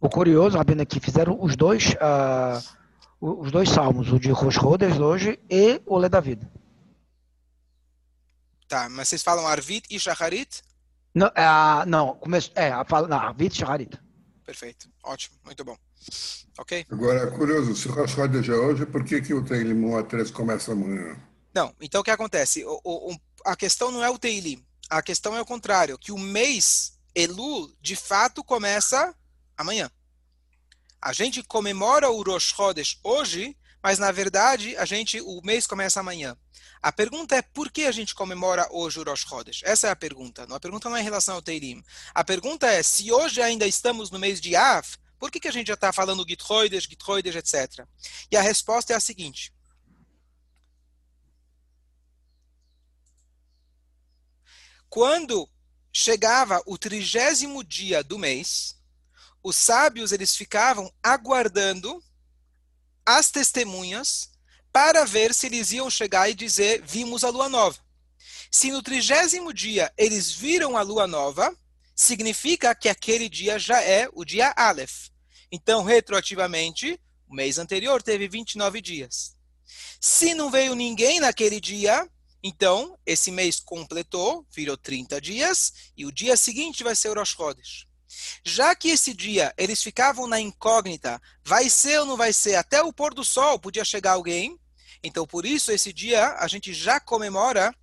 O 0.01 0.09
curioso, 0.09 0.59
Rabino, 0.59 0.83
é 0.83 0.87
que 0.87 1.01
fizeram 1.01 1.39
os 1.41 1.57
dois, 1.57 1.95
uh, 1.95 2.63
os 3.21 3.51
dois 3.51 3.69
salmos, 3.69 4.13
o 4.13 4.19
de 4.19 4.31
Rosh 4.31 4.57
Chodesh 4.57 4.99
hoje 4.99 5.39
e 5.49 5.81
o 5.87 5.97
Lê 5.97 6.09
da 6.09 6.21
Vida. 6.21 6.51
Tá, 8.69 8.89
mas 8.89 9.09
vocês 9.09 9.23
falam 9.23 9.47
Arvit 9.47 9.87
e 9.91 9.99
Shacharit? 9.99 10.63
Não, 11.15 11.29
uh, 11.29 11.87
não, 11.87 12.17
começo, 12.17 12.51
é, 12.55 12.73
fala, 12.85 13.09
não, 13.09 13.17
Arvit 13.17 13.55
e 13.55 13.59
Shacharit. 13.59 13.99
Perfeito, 14.45 14.89
ótimo, 15.03 15.37
muito 15.45 15.65
bom. 15.65 15.77
Ok? 16.59 16.87
Agora, 16.91 17.31
curioso, 17.31 17.75
se 17.75 17.89
o 17.89 17.93
Rosh 17.93 18.17
é 18.19 18.53
hoje, 18.53 18.87
por 18.87 19.05
que, 19.05 19.21
que 19.21 19.35
o 19.35 19.45
Teilim 19.45 19.85
1 19.85 19.99
a 19.99 20.03
3 20.03 20.31
começa 20.31 20.73
amanhã? 20.73 21.17
Não, 21.55 21.75
então 21.81 22.01
o 22.01 22.05
que 22.05 22.11
acontece? 22.11 22.65
O, 22.65 22.81
o, 22.85 23.17
a 23.45 23.55
questão 23.55 23.91
não 23.91 24.03
é 24.03 24.11
o 24.11 24.19
Teilim, 24.19 24.65
a 24.89 25.03
questão 25.03 25.37
é 25.37 25.41
o 25.41 25.47
contrário, 25.47 25.99
que 25.99 26.13
o 26.13 26.19
mês 26.19 26.99
Elul, 27.15 27.75
de 27.81 27.97
fato, 27.97 28.45
começa 28.45 29.15
amanhã. 29.57 29.91
A 31.01 31.13
gente 31.13 31.43
comemora 31.43 32.11
o 32.11 32.23
Rosh 32.23 32.55
Chodesh 32.55 32.99
hoje, 33.03 33.57
mas 33.83 33.99
na 33.99 34.11
verdade 34.11 34.77
a 34.77 34.85
gente 34.85 35.21
o 35.21 35.41
mês 35.43 35.67
começa 35.67 36.01
amanhã. 36.01 36.37
A 36.83 36.93
pergunta 36.93 37.35
é 37.35 37.43
por 37.43 37.71
que 37.71 37.85
a 37.85 37.93
gente 37.93 38.15
comemora 38.15 38.67
hoje 38.71 39.01
o 39.01 39.03
Rosh 39.03 39.25
Chodesh? 39.27 39.63
Essa 39.65 39.89
é 39.89 39.91
a 39.91 39.97
pergunta. 39.97 40.47
A 40.51 40.61
pergunta 40.61 40.89
não 40.89 40.97
é 40.97 41.01
em 41.01 41.05
relação 41.05 41.37
ao 41.37 41.43
Teirim. 41.43 41.83
A 42.15 42.23
pergunta 42.23 42.67
é 42.67 42.83
se 42.83 43.11
hoje 43.13 43.41
ainda 43.41 43.67
estamos 43.67 44.11
no 44.11 44.19
mês 44.19 44.41
de 44.41 44.55
Av, 44.55 44.87
por 45.19 45.31
que, 45.31 45.41
que 45.41 45.49
a 45.49 45.53
gente 45.53 45.69
já 45.69 45.75
está 45.75 45.93
falando 45.93 46.27
Gitroides, 46.27 46.85
Gitroides, 46.85 47.35
etc? 47.35 47.87
E 48.31 48.37
a 48.37 48.43
resposta 48.43 48.93
é 48.93 48.97
a 48.97 49.01
seguinte. 49.01 49.53
Quando 54.89 55.49
chegava 55.93 56.63
o 56.67 56.79
trigésimo 56.79 57.65
dia 57.65 58.03
do 58.03 58.19
mês, 58.19 58.77
os 59.43 59.57
sábios 59.57 60.13
eles 60.13 60.37
ficavam 60.37 60.93
aguardando 61.03 62.03
as 63.05 63.31
testemunhas 63.31 64.31
para 64.73 65.05
ver 65.05 65.33
se 65.33 65.47
eles 65.47 65.71
iam 65.73 65.89
chegar 65.89 66.29
e 66.29 66.35
dizer 66.35 66.83
vimos 66.83 67.25
a 67.25 67.31
lua 67.31 67.49
nova. 67.49 67.79
Se 68.51 68.71
no 68.71 68.83
trigésimo 68.83 69.53
dia 69.53 69.93
eles 69.97 70.33
viram 70.33 70.77
a 70.77 70.83
lua 70.83 71.07
nova, 71.07 71.57
significa 71.97 72.75
que 72.75 72.91
aquele 72.91 73.27
dia 73.29 73.59
já 73.59 73.83
é 73.83 74.07
o 74.13 74.23
dia 74.23 74.53
Aleph. 74.55 75.09
Então, 75.51 75.83
retroativamente, 75.83 77.01
o 77.27 77.35
mês 77.35 77.59
anterior 77.59 78.03
teve 78.03 78.29
29 78.29 78.83
dias. 78.83 79.35
Se 79.99 80.35
não 80.35 80.51
veio 80.51 80.75
ninguém 80.75 81.19
naquele 81.19 81.59
dia, 81.59 82.09
então 82.43 82.99
esse 83.07 83.33
mês 83.33 83.59
completou, 83.59 84.47
virou 84.55 84.77
30 84.77 85.21
dias, 85.21 85.73
e 85.97 86.05
o 86.05 86.13
dia 86.13 86.37
seguinte 86.37 86.85
vai 86.85 86.95
ser 86.95 87.09
o 87.09 87.15
Rosh 87.15 87.31
Chodesh. 87.31 87.87
Já 88.45 88.75
que 88.75 88.89
esse 88.89 89.13
dia 89.13 89.53
eles 89.57 89.83
ficavam 89.83 90.27
na 90.27 90.39
incógnita, 90.39 91.21
vai 91.45 91.69
ser 91.69 92.01
ou 92.01 92.07
não 92.07 92.17
vai 92.17 92.33
ser, 92.33 92.55
até 92.55 92.83
o 92.83 92.93
pôr 92.93 93.15
do 93.15 93.25
sol 93.25 93.59
podia 93.59 93.85
chegar 93.85 94.13
alguém, 94.13 94.59
então 95.03 95.27
por 95.27 95.45
isso 95.45 95.73
esse 95.73 95.93
dia 95.93 96.35
a 96.39 96.47
gente 96.47 96.73
já 96.73 97.01
comemora, 97.01 97.75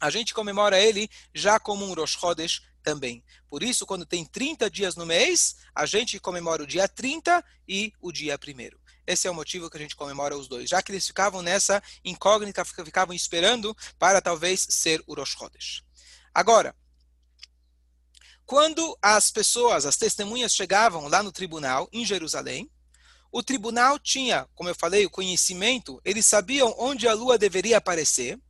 a 0.00 0.10
gente 0.10 0.34
comemora 0.34 0.78
ele 0.78 1.08
já 1.34 1.58
como 1.58 1.84
um 1.84 1.94
Rosh 1.94 2.18
Chodesh 2.18 2.62
também. 2.82 3.22
Por 3.48 3.62
isso, 3.62 3.86
quando 3.86 4.06
tem 4.06 4.24
30 4.24 4.70
dias 4.70 4.96
no 4.96 5.06
mês, 5.06 5.56
a 5.74 5.86
gente 5.86 6.18
comemora 6.18 6.62
o 6.62 6.66
dia 6.66 6.88
30 6.88 7.44
e 7.68 7.92
o 8.00 8.12
dia 8.12 8.36
1 8.36 8.80
esse 9.10 9.26
é 9.26 9.30
o 9.30 9.34
motivo 9.34 9.68
que 9.68 9.76
a 9.76 9.80
gente 9.80 9.96
comemora 9.96 10.36
os 10.36 10.46
dois, 10.46 10.70
já 10.70 10.80
que 10.80 10.92
eles 10.92 11.04
ficavam 11.04 11.42
nessa 11.42 11.82
incógnita, 12.04 12.64
ficavam 12.64 13.12
esperando 13.12 13.76
para 13.98 14.20
talvez 14.20 14.64
ser 14.70 15.02
o 15.04 15.14
Rosh 15.14 15.30
Chodesh. 15.30 15.82
Agora, 16.32 16.76
quando 18.46 18.96
as 19.02 19.32
pessoas, 19.32 19.84
as 19.84 19.96
testemunhas 19.96 20.54
chegavam 20.54 21.08
lá 21.08 21.24
no 21.24 21.32
tribunal 21.32 21.88
em 21.92 22.04
Jerusalém, 22.04 22.70
o 23.32 23.42
tribunal 23.42 23.98
tinha, 23.98 24.48
como 24.54 24.68
eu 24.68 24.74
falei, 24.74 25.06
o 25.06 25.10
conhecimento, 25.10 26.00
eles 26.04 26.26
sabiam 26.26 26.72
onde 26.78 27.08
a 27.08 27.14
lua 27.14 27.36
deveria 27.36 27.78
aparecer, 27.78 28.40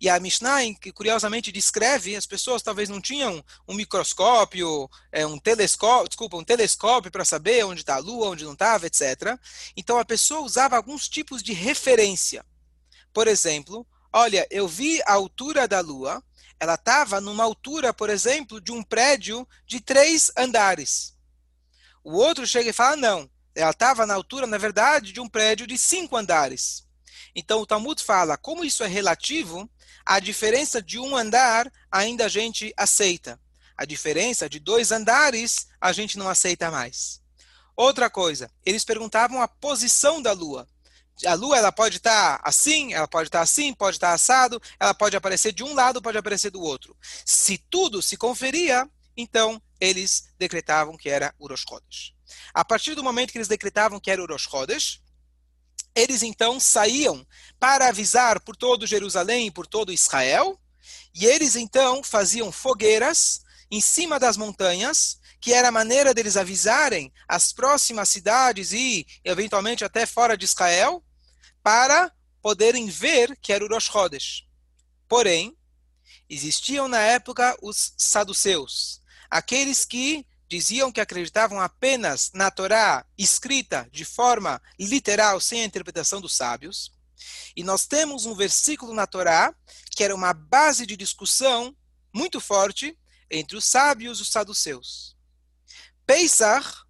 e 0.00 0.08
a 0.08 0.20
Mishnah, 0.20 0.74
que 0.80 0.92
curiosamente 0.92 1.50
descreve, 1.50 2.14
as 2.14 2.26
pessoas 2.26 2.62
talvez 2.62 2.88
não 2.88 3.00
tinham 3.00 3.44
um 3.66 3.74
microscópio, 3.74 4.88
é, 5.10 5.26
um 5.26 5.38
telescópio, 5.38 6.08
desculpa, 6.08 6.36
um 6.36 6.44
telescópio 6.44 7.10
para 7.10 7.24
saber 7.24 7.64
onde 7.64 7.80
está 7.80 7.96
a 7.96 7.98
Lua, 7.98 8.28
onde 8.28 8.44
não 8.44 8.52
estava, 8.52 8.86
etc. 8.86 9.36
Então 9.76 9.98
a 9.98 10.04
pessoa 10.04 10.42
usava 10.42 10.76
alguns 10.76 11.08
tipos 11.08 11.42
de 11.42 11.52
referência. 11.52 12.44
Por 13.12 13.26
exemplo, 13.26 13.84
olha, 14.12 14.46
eu 14.50 14.68
vi 14.68 15.02
a 15.02 15.14
altura 15.14 15.66
da 15.66 15.80
Lua, 15.80 16.22
ela 16.60 16.74
estava 16.74 17.20
numa 17.20 17.42
altura, 17.42 17.92
por 17.92 18.08
exemplo, 18.08 18.60
de 18.60 18.70
um 18.70 18.82
prédio 18.82 19.46
de 19.66 19.80
três 19.80 20.30
andares. 20.36 21.16
O 22.04 22.12
outro 22.12 22.46
chega 22.46 22.70
e 22.70 22.72
fala, 22.72 22.96
não, 22.96 23.30
ela 23.54 23.70
estava 23.70 24.06
na 24.06 24.14
altura, 24.14 24.46
na 24.46 24.58
verdade, 24.58 25.12
de 25.12 25.20
um 25.20 25.28
prédio 25.28 25.66
de 25.66 25.76
cinco 25.76 26.16
andares. 26.16 26.86
Então 27.34 27.60
o 27.60 27.66
Talmud 27.66 28.02
fala, 28.02 28.36
como 28.36 28.64
isso 28.64 28.82
é 28.82 28.86
relativo, 28.86 29.68
a 30.08 30.20
diferença 30.20 30.80
de 30.80 30.98
um 30.98 31.14
andar 31.14 31.70
ainda 31.92 32.24
a 32.24 32.28
gente 32.30 32.72
aceita. 32.78 33.38
A 33.76 33.84
diferença 33.84 34.48
de 34.48 34.58
dois 34.58 34.90
andares 34.90 35.68
a 35.78 35.92
gente 35.92 36.16
não 36.16 36.30
aceita 36.30 36.70
mais. 36.70 37.20
Outra 37.76 38.08
coisa, 38.08 38.50
eles 38.64 38.86
perguntavam 38.86 39.42
a 39.42 39.46
posição 39.46 40.22
da 40.22 40.32
lua. 40.32 40.66
A 41.26 41.34
lua 41.34 41.58
ela 41.58 41.70
pode 41.70 41.98
estar 41.98 42.38
tá 42.38 42.42
assim, 42.42 42.94
ela 42.94 43.06
pode 43.06 43.28
estar 43.28 43.40
tá 43.40 43.42
assim, 43.42 43.74
pode 43.74 43.98
estar 43.98 44.08
tá 44.08 44.14
assado, 44.14 44.62
ela 44.80 44.94
pode 44.94 45.14
aparecer 45.14 45.52
de 45.52 45.62
um 45.62 45.74
lado, 45.74 46.00
pode 46.00 46.16
aparecer 46.16 46.50
do 46.50 46.62
outro. 46.62 46.96
Se 47.26 47.58
tudo 47.58 48.00
se 48.00 48.16
conferia, 48.16 48.88
então 49.14 49.60
eles 49.78 50.30
decretavam 50.38 50.96
que 50.96 51.10
era 51.10 51.34
Urosh 51.38 51.66
Chodesh. 51.68 52.14
A 52.54 52.64
partir 52.64 52.94
do 52.94 53.04
momento 53.04 53.30
que 53.30 53.36
eles 53.36 53.46
decretavam 53.46 54.00
que 54.00 54.10
era 54.10 54.22
Urosh 54.22 54.48
Chodesh, 54.48 55.02
eles 55.98 56.22
então 56.22 56.60
saíam 56.60 57.26
para 57.58 57.88
avisar 57.88 58.40
por 58.40 58.56
todo 58.56 58.86
Jerusalém 58.86 59.48
e 59.48 59.50
por 59.50 59.66
todo 59.66 59.92
Israel, 59.92 60.58
e 61.12 61.26
eles 61.26 61.56
então 61.56 62.02
faziam 62.04 62.52
fogueiras 62.52 63.40
em 63.70 63.80
cima 63.80 64.18
das 64.18 64.36
montanhas, 64.36 65.18
que 65.40 65.52
era 65.52 65.68
a 65.68 65.72
maneira 65.72 66.14
deles 66.14 66.36
avisarem 66.36 67.12
as 67.26 67.52
próximas 67.52 68.08
cidades 68.08 68.72
e 68.72 69.06
eventualmente 69.24 69.84
até 69.84 70.06
fora 70.06 70.36
de 70.36 70.44
Israel, 70.44 71.04
para 71.62 72.12
poderem 72.40 72.86
ver 72.86 73.36
que 73.42 73.52
era 73.52 73.64
o 73.64 73.68
Rosh 73.68 73.86
Chodesh. 73.86 74.44
Porém, 75.08 75.56
existiam 76.28 76.86
na 76.86 77.00
época 77.00 77.56
os 77.60 77.92
saduceus, 77.96 79.02
aqueles 79.28 79.84
que 79.84 80.24
diziam 80.48 80.90
que 80.90 81.00
acreditavam 81.00 81.60
apenas 81.60 82.30
na 82.32 82.50
Torá 82.50 83.04
escrita 83.16 83.88
de 83.92 84.04
forma 84.04 84.60
literal, 84.78 85.40
sem 85.40 85.60
a 85.62 85.64
interpretação 85.64 86.20
dos 86.20 86.34
sábios. 86.34 86.92
E 87.54 87.62
nós 87.62 87.86
temos 87.86 88.24
um 88.24 88.34
versículo 88.34 88.94
na 88.94 89.06
Torá 89.06 89.54
que 89.90 90.02
era 90.02 90.14
uma 90.14 90.32
base 90.32 90.86
de 90.86 90.96
discussão 90.96 91.76
muito 92.14 92.40
forte 92.40 92.98
entre 93.30 93.56
os 93.56 93.64
sábios 93.64 94.18
e 94.18 94.22
os 94.22 94.30
saduceus. 94.30 95.16
Pesach, 96.06 96.84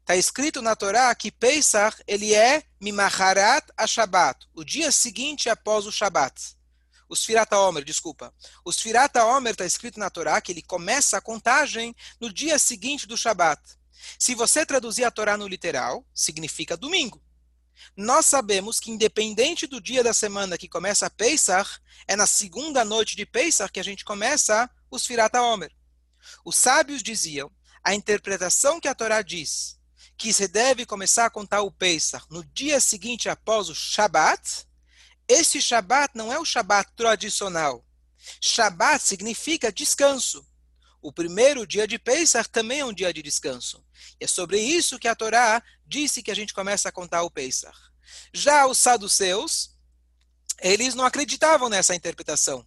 está 0.00 0.16
escrito 0.16 0.62
na 0.62 0.74
Torá 0.74 1.14
que 1.14 1.30
Pesach 1.30 2.02
ele 2.06 2.34
é 2.34 2.62
Mimaharat 2.80 3.66
a 3.76 3.86
Shabbat, 3.86 4.46
o 4.54 4.64
dia 4.64 4.90
seguinte 4.90 5.48
após 5.48 5.86
o 5.86 5.92
Shabbat 5.92 6.55
os 7.08 7.24
Firata 7.24 7.58
Omer, 7.58 7.84
desculpa. 7.84 8.34
Os 8.64 8.80
Firata 8.80 9.24
Omer 9.24 9.52
está 9.52 9.64
escrito 9.64 9.98
na 9.98 10.10
Torá 10.10 10.40
que 10.40 10.52
ele 10.52 10.62
começa 10.62 11.16
a 11.16 11.20
contagem 11.20 11.94
no 12.20 12.32
dia 12.32 12.58
seguinte 12.58 13.06
do 13.06 13.16
Shabat. 13.16 13.60
Se 14.18 14.34
você 14.34 14.66
traduzir 14.66 15.04
a 15.04 15.10
Torá 15.10 15.36
no 15.36 15.48
literal, 15.48 16.06
significa 16.14 16.76
domingo. 16.76 17.22
Nós 17.96 18.26
sabemos 18.26 18.80
que 18.80 18.90
independente 18.90 19.66
do 19.66 19.80
dia 19.80 20.02
da 20.02 20.12
semana 20.12 20.58
que 20.58 20.68
começa 20.68 21.10
Pesach, 21.10 21.78
é 22.06 22.16
na 22.16 22.26
segunda 22.26 22.84
noite 22.84 23.16
de 23.16 23.26
Pesach 23.26 23.72
que 23.72 23.80
a 23.80 23.84
gente 23.84 24.04
começa 24.04 24.68
os 24.90 25.06
Firata 25.06 25.42
Omer. 25.42 25.72
Os 26.44 26.56
sábios 26.56 27.02
diziam, 27.02 27.50
a 27.84 27.94
interpretação 27.94 28.80
que 28.80 28.88
a 28.88 28.94
Torá 28.94 29.22
diz, 29.22 29.78
que 30.16 30.32
você 30.32 30.48
deve 30.48 30.84
começar 30.86 31.26
a 31.26 31.30
contar 31.30 31.62
o 31.62 31.70
Pesach 31.70 32.26
no 32.30 32.44
dia 32.44 32.80
seguinte 32.80 33.28
após 33.28 33.68
o 33.68 33.74
Shabat, 33.74 34.66
esse 35.28 35.60
Shabat 35.60 36.12
não 36.14 36.32
é 36.32 36.38
o 36.38 36.44
Shabat 36.44 36.92
tradicional. 36.96 37.84
Shabat 38.40 39.02
significa 39.02 39.72
descanso. 39.72 40.46
O 41.02 41.12
primeiro 41.12 41.66
dia 41.66 41.86
de 41.86 41.98
Pesach 41.98 42.48
também 42.48 42.80
é 42.80 42.84
um 42.84 42.92
dia 42.92 43.12
de 43.12 43.22
descanso. 43.22 43.84
E 44.20 44.24
é 44.24 44.26
sobre 44.26 44.58
isso 44.58 44.98
que 44.98 45.08
a 45.08 45.14
Torá 45.14 45.62
disse 45.86 46.22
que 46.22 46.30
a 46.30 46.34
gente 46.34 46.52
começa 46.52 46.88
a 46.88 46.92
contar 46.92 47.22
o 47.22 47.30
Pesach. 47.30 47.76
Já 48.32 48.66
os 48.66 48.78
saduceus, 48.78 49.76
eles 50.60 50.94
não 50.94 51.04
acreditavam 51.04 51.68
nessa 51.68 51.94
interpretação. 51.94 52.66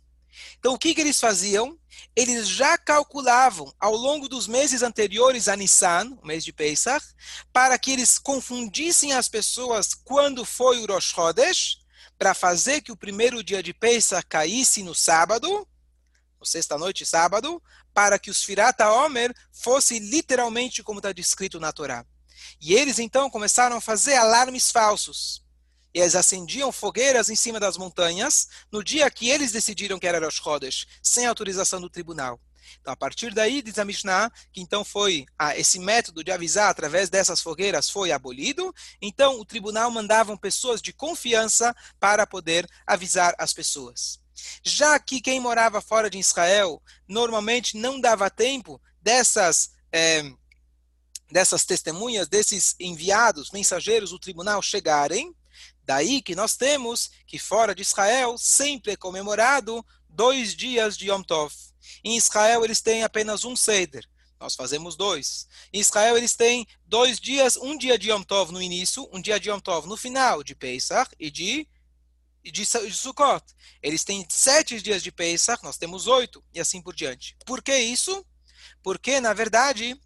Então, 0.58 0.74
o 0.74 0.80
que, 0.80 0.94
que 0.94 1.01
eles 1.01 1.20
faziam? 1.20 1.78
Eles 2.16 2.48
já 2.48 2.78
calculavam 2.78 3.74
ao 3.80 3.96
longo 3.96 4.30
dos 4.30 4.48
meses 4.48 4.82
anteriores 4.82 5.48
a 5.48 5.56
Nissan, 5.56 6.18
o 6.22 6.25
mês 6.28 6.44
de 6.44 6.54
Pesach, 6.54 7.06
para 7.51 7.78
que 7.78 7.92
eles 7.92 8.18
confundissem 8.18 9.13
as 9.13 9.28
pessoas 9.28 9.94
quando 9.94 10.46
foi 10.46 10.80
o 10.80 10.86
Rosh 10.86 11.12
Chodesh, 11.12 11.80
para 12.20 12.34
fazer 12.34 12.82
que 12.82 12.92
o 12.92 12.98
primeiro 12.98 13.42
dia 13.42 13.64
de 13.64 13.74
Pesach 13.74 14.28
caísse 14.28 14.84
no 14.84 14.94
sábado, 14.94 15.66
no 16.38 16.46
sexta-noite, 16.46 17.06
sábado, 17.06 17.64
para 17.94 18.20
que 18.20 18.30
os 18.30 18.44
Firata 18.44 18.92
Omer 18.92 19.34
fosse 19.54 20.00
literalmente 20.00 20.84
como 20.84 21.00
está 21.00 21.14
descrito 21.14 21.62
na 21.62 21.72
Torá. 21.72 22.06
E 22.60 22.74
eles 22.74 23.00
então 23.00 23.30
começaram 23.30 23.78
a 23.78 23.82
fazer 23.82 24.16
alarmes 24.16 24.70
falsos. 24.70 25.42
E 25.94 26.00
eles 26.00 26.14
acendiam 26.14 26.72
fogueiras 26.72 27.30
em 27.30 27.36
cima 27.36 27.60
das 27.60 27.78
montanhas 27.78 28.48
no 28.70 28.84
dia 28.84 29.10
que 29.10 29.30
eles 29.30 29.54
decidiram 29.54 29.98
que 29.98 30.06
era 30.06 30.20
Rosh 30.20 30.42
Chodesh, 30.42 30.88
sem 31.02 31.26
autorização 31.26 31.80
do 31.80 31.90
tribunal. 31.90 32.40
Então, 32.80 32.94
a 32.94 32.96
partir 32.96 33.34
daí, 33.34 33.62
diz 33.62 33.78
a 33.78 33.86
Mishnah, 33.86 34.32
que 34.52 34.62
então 34.62 34.84
foi 34.84 35.26
ah, 35.38 35.58
esse 35.58 35.80
método 35.80 36.24
de 36.24 36.32
avisar 36.32 36.70
através 36.70 37.10
dessas 37.10 37.42
fogueiras 37.42 37.90
foi 37.90 38.12
abolido. 38.12 38.74
Então, 39.02 39.40
o 39.40 39.46
tribunal 39.46 39.92
mandava 39.92 40.38
pessoas 40.38 40.82
de 40.82 40.94
confiança 40.94 41.76
para 42.00 42.26
poder 42.26 42.68
avisar 42.86 43.36
as 43.38 43.54
pessoas. 43.54 44.20
Já 44.64 44.98
que 45.00 45.22
quem 45.22 45.40
morava 45.40 45.82
fora 45.82 46.10
de 46.10 46.18
Israel 46.18 46.82
normalmente 47.08 47.78
não 47.78 48.00
dava 48.00 48.30
tempo 48.30 48.82
dessas. 49.02 49.72
É, 49.92 50.24
dessas 51.32 51.64
testemunhas, 51.64 52.28
desses 52.28 52.76
enviados, 52.80 53.52
mensageiros 53.52 54.10
do 54.10 54.20
tribunal 54.20 54.62
chegarem, 54.62 55.36
daí 55.84 56.22
que 56.22 56.36
nós 56.36 56.56
temos 56.56 57.12
que 57.28 57.38
fora 57.38 57.76
de 57.76 57.84
Israel 57.84 58.36
sempre 58.38 58.94
é 58.94 58.96
comemorado 58.96 59.86
dois 60.08 60.56
dias 60.56 60.98
de 60.98 61.10
Yom 61.10 61.22
Tov. 61.22 61.54
Em 62.03 62.17
Israel, 62.17 62.63
eles 62.63 62.81
têm 62.81 63.03
apenas 63.03 63.43
um 63.43 63.55
Seder. 63.55 64.05
Nós 64.39 64.55
fazemos 64.55 64.96
dois. 64.96 65.48
Em 65.74 65.79
Israel, 65.79 66.17
eles 66.17 66.36
têm 66.36 66.65
dois 66.86 67.19
dias, 67.19 67.58
um 67.58 67.77
dia 67.77 68.00
de 68.00 68.10
Yom 68.10 68.24
Tov 68.24 68.51
no 68.53 68.62
início, 68.62 69.10
um 69.12 69.22
dia 69.22 69.39
de 69.39 69.50
Yom 69.50 69.60
Tov 69.60 69.88
no 69.88 69.98
final 69.98 70.43
de 70.43 70.55
Pesach 70.55 71.12
e 71.19 71.29
de 71.29 71.67
de, 72.41 72.51
de 72.51 72.93
Sukkot. 72.93 73.43
Eles 73.81 74.03
têm 74.03 74.25
sete 74.29 74.81
dias 74.81 75.03
de 75.03 75.12
Pesach, 75.12 75.63
nós 75.63 75.77
temos 75.77 76.08
oito, 76.08 76.43
e 76.53 76.60
assim 76.60 76.81
por 76.81 76.96
diante. 76.96 77.36
Por 77.46 77.62
que 77.62 77.77
isso? 77.77 78.25
Porque, 78.81 79.19
na 79.19 79.34
verdade, 79.34 80.00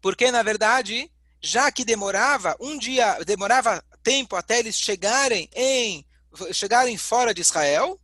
porque, 0.00 0.30
na 0.30 0.42
verdade, 0.42 1.10
já 1.40 1.70
que 1.70 1.84
demorava 1.84 2.56
um 2.60 2.78
dia, 2.78 3.18
demorava 3.24 3.84
tempo 4.02 4.36
até 4.36 4.58
eles 4.58 4.78
chegarem 4.78 5.48
em 5.54 6.06
chegarem 6.52 6.96
fora 6.96 7.32
de 7.32 7.40
Israel, 7.40 8.00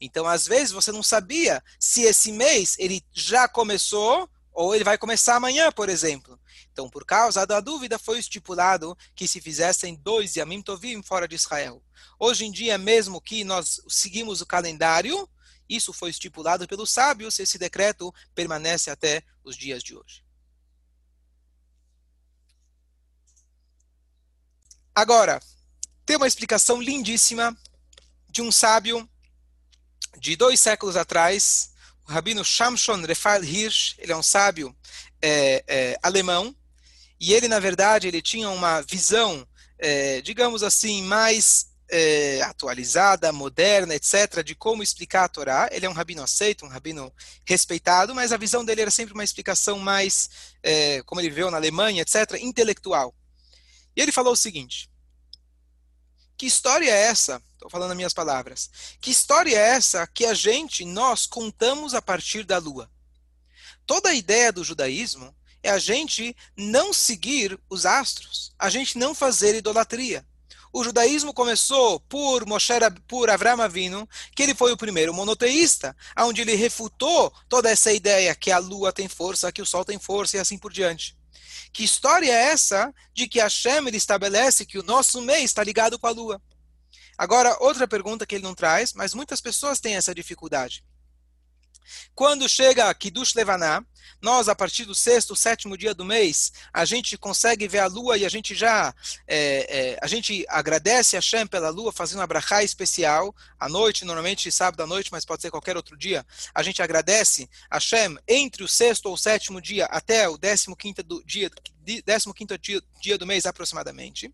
então 0.00 0.26
às 0.26 0.46
vezes 0.46 0.72
você 0.72 0.92
não 0.92 1.02
sabia 1.02 1.62
se 1.78 2.02
esse 2.02 2.32
mês 2.32 2.76
ele 2.78 3.02
já 3.12 3.48
começou 3.48 4.28
ou 4.52 4.74
ele 4.74 4.84
vai 4.84 4.96
começar 4.96 5.36
amanhã, 5.36 5.70
por 5.70 5.88
exemplo. 5.88 6.40
Então, 6.72 6.88
por 6.88 7.04
causa 7.04 7.46
da 7.46 7.60
dúvida, 7.60 7.98
foi 7.98 8.18
estipulado 8.18 8.96
que 9.14 9.28
se 9.28 9.40
fizessem 9.40 9.94
dois 9.96 10.34
Yamim 10.36 10.62
Tovim 10.62 11.02
fora 11.02 11.28
de 11.28 11.34
Israel. 11.34 11.82
Hoje 12.18 12.46
em 12.46 12.50
dia, 12.50 12.78
mesmo 12.78 13.20
que 13.20 13.44
nós 13.44 13.82
seguimos 13.86 14.40
o 14.40 14.46
calendário, 14.46 15.28
isso 15.68 15.92
foi 15.92 16.10
estipulado 16.10 16.66
pelos 16.66 16.90
sábios, 16.90 17.38
esse 17.38 17.58
decreto 17.58 18.14
permanece 18.34 18.90
até 18.90 19.22
os 19.44 19.56
dias 19.56 19.82
de 19.82 19.94
hoje. 19.94 20.24
Agora, 24.94 25.42
tem 26.06 26.16
uma 26.16 26.26
explicação 26.26 26.80
lindíssima 26.80 27.54
de 28.30 28.40
um 28.40 28.50
sábio 28.50 29.06
de 30.18 30.36
dois 30.36 30.60
séculos 30.60 30.96
atrás, 30.96 31.70
o 32.08 32.12
rabino 32.12 32.44
Shamshon 32.44 33.02
Refael 33.02 33.44
Hirsch, 33.44 33.94
ele 33.98 34.12
é 34.12 34.16
um 34.16 34.22
sábio 34.22 34.74
é, 35.20 35.64
é, 35.66 35.98
alemão, 36.02 36.54
e 37.18 37.32
ele, 37.32 37.48
na 37.48 37.58
verdade, 37.58 38.06
ele 38.06 38.20
tinha 38.20 38.48
uma 38.50 38.82
visão, 38.82 39.46
é, 39.78 40.20
digamos 40.20 40.62
assim, 40.62 41.02
mais 41.02 41.68
é, 41.88 42.42
atualizada, 42.42 43.32
moderna, 43.32 43.94
etc., 43.94 44.42
de 44.44 44.54
como 44.54 44.82
explicar 44.82 45.24
a 45.24 45.28
Torá. 45.28 45.68
Ele 45.72 45.86
é 45.86 45.88
um 45.88 45.94
rabino 45.94 46.22
aceito, 46.22 46.64
um 46.64 46.68
rabino 46.68 47.12
respeitado, 47.44 48.14
mas 48.14 48.32
a 48.32 48.36
visão 48.36 48.64
dele 48.64 48.82
era 48.82 48.90
sempre 48.90 49.14
uma 49.14 49.24
explicação 49.24 49.78
mais, 49.78 50.28
é, 50.62 51.02
como 51.02 51.20
ele 51.20 51.30
viveu 51.30 51.50
na 51.50 51.56
Alemanha, 51.56 52.02
etc., 52.02 52.38
intelectual. 52.40 53.14
E 53.96 54.00
ele 54.00 54.12
falou 54.12 54.34
o 54.34 54.36
seguinte: 54.36 54.90
que 56.36 56.46
história 56.46 56.90
é 56.90 57.04
essa? 57.06 57.42
Estou 57.54 57.70
falando 57.70 57.90
as 57.90 57.96
minhas 57.96 58.12
palavras. 58.12 58.70
Que 59.00 59.10
história 59.10 59.56
é 59.56 59.70
essa 59.70 60.06
que 60.06 60.26
a 60.26 60.34
gente, 60.34 60.84
nós, 60.84 61.26
contamos 61.26 61.94
a 61.94 62.02
partir 62.02 62.44
da 62.44 62.58
lua? 62.58 62.90
Toda 63.86 64.10
a 64.10 64.14
ideia 64.14 64.52
do 64.52 64.64
judaísmo 64.64 65.34
é 65.62 65.70
a 65.70 65.78
gente 65.78 66.36
não 66.56 66.92
seguir 66.92 67.58
os 67.70 67.86
astros, 67.86 68.52
a 68.58 68.68
gente 68.68 68.98
não 68.98 69.14
fazer 69.14 69.54
idolatria. 69.54 70.26
O 70.72 70.84
judaísmo 70.84 71.32
começou 71.32 72.00
por 72.00 72.44
Moshe, 72.44 72.74
por 73.08 73.30
Avram 73.30 73.62
Avinu, 73.62 74.06
que 74.34 74.42
ele 74.42 74.54
foi 74.54 74.72
o 74.72 74.76
primeiro 74.76 75.14
monoteísta, 75.14 75.96
onde 76.18 76.42
ele 76.42 76.54
refutou 76.54 77.32
toda 77.48 77.70
essa 77.70 77.92
ideia 77.92 78.34
que 78.34 78.50
a 78.50 78.58
lua 78.58 78.92
tem 78.92 79.08
força, 79.08 79.50
que 79.50 79.62
o 79.62 79.66
sol 79.66 79.84
tem 79.84 79.98
força 79.98 80.36
e 80.36 80.40
assim 80.40 80.58
por 80.58 80.72
diante. 80.72 81.16
Que 81.72 81.84
história 81.84 82.32
é 82.32 82.52
essa 82.52 82.94
de 83.12 83.28
que 83.28 83.40
Hashem 83.40 83.86
ele 83.86 83.96
estabelece 83.96 84.64
que 84.64 84.78
o 84.78 84.82
nosso 84.82 85.20
mês 85.20 85.44
está 85.44 85.62
ligado 85.62 85.98
com 85.98 86.06
a 86.06 86.10
lua? 86.10 86.42
Agora, 87.18 87.56
outra 87.60 87.88
pergunta 87.88 88.26
que 88.26 88.34
ele 88.34 88.44
não 88.44 88.54
traz, 88.54 88.92
mas 88.92 89.14
muitas 89.14 89.40
pessoas 89.40 89.80
têm 89.80 89.96
essa 89.96 90.14
dificuldade. 90.14 90.84
Quando 92.14 92.48
chega 92.48 92.92
Kiddush 92.94 93.34
Levaná, 93.34 93.84
nós, 94.20 94.48
a 94.48 94.54
partir 94.54 94.84
do 94.84 94.94
sexto, 94.94 95.36
sétimo 95.36 95.76
dia 95.76 95.94
do 95.94 96.04
mês, 96.04 96.52
a 96.72 96.84
gente 96.84 97.18
consegue 97.18 97.68
ver 97.68 97.80
a 97.80 97.86
lua 97.86 98.16
e 98.16 98.24
a 98.24 98.28
gente 98.28 98.54
já, 98.54 98.94
é, 99.26 99.92
é, 99.94 99.98
a 100.00 100.06
gente 100.06 100.44
agradece 100.48 101.16
a 101.16 101.18
Hashem 101.18 101.46
pela 101.46 101.68
lua, 101.68 101.92
fazendo 101.92 102.20
uma 102.20 102.26
brachá 102.26 102.62
especial, 102.62 103.34
à 103.58 103.68
noite, 103.68 104.04
normalmente 104.04 104.50
sábado 104.50 104.82
à 104.82 104.86
noite, 104.86 105.10
mas 105.12 105.24
pode 105.24 105.42
ser 105.42 105.50
qualquer 105.50 105.76
outro 105.76 105.96
dia, 105.96 106.24
a 106.54 106.62
gente 106.62 106.82
agradece 106.82 107.48
a 107.70 107.76
Hashem 107.76 108.16
entre 108.26 108.62
o 108.62 108.68
sexto 108.68 109.06
ou 109.06 109.16
sétimo 109.16 109.60
dia 109.60 109.86
até 109.86 110.28
o 110.28 110.38
décimo 110.38 110.74
quinto 110.74 111.02
do 111.02 111.22
dia, 111.24 111.50
décimo 112.04 112.34
quinto 112.34 112.56
dia 112.58 113.18
do 113.18 113.26
mês 113.26 113.44
aproximadamente. 113.46 114.32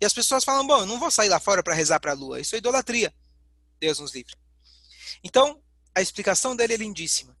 E 0.00 0.06
as 0.06 0.12
pessoas 0.12 0.44
falam, 0.44 0.66
bom, 0.66 0.80
eu 0.80 0.86
não 0.86 1.00
vou 1.00 1.10
sair 1.10 1.28
lá 1.28 1.40
fora 1.40 1.62
para 1.62 1.74
rezar 1.74 1.98
para 2.00 2.12
a 2.12 2.14
lua, 2.14 2.40
isso 2.40 2.54
é 2.54 2.58
idolatria. 2.58 3.12
Deus 3.80 3.98
nos 3.98 4.14
livre. 4.14 4.34
Então, 5.22 5.60
a 5.96 6.02
explicação 6.02 6.54
dele 6.54 6.74
é 6.74 6.76
lindíssima. 6.76 7.34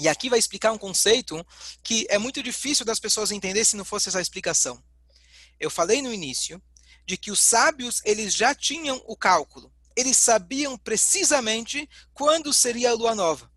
E 0.00 0.08
aqui 0.08 0.28
vai 0.28 0.40
explicar 0.40 0.72
um 0.72 0.78
conceito 0.78 1.46
que 1.84 2.04
é 2.10 2.18
muito 2.18 2.42
difícil 2.42 2.84
das 2.84 2.98
pessoas 2.98 3.30
entender 3.30 3.64
se 3.64 3.76
não 3.76 3.84
fosse 3.84 4.08
essa 4.08 4.20
explicação. 4.20 4.82
Eu 5.58 5.70
falei 5.70 6.02
no 6.02 6.12
início 6.12 6.60
de 7.06 7.16
que 7.16 7.30
os 7.30 7.38
sábios 7.38 8.02
eles 8.04 8.34
já 8.34 8.56
tinham 8.56 9.00
o 9.06 9.16
cálculo. 9.16 9.72
Eles 9.94 10.16
sabiam 10.16 10.76
precisamente 10.76 11.88
quando 12.12 12.52
seria 12.52 12.90
a 12.90 12.94
lua 12.94 13.14
nova. 13.14 13.48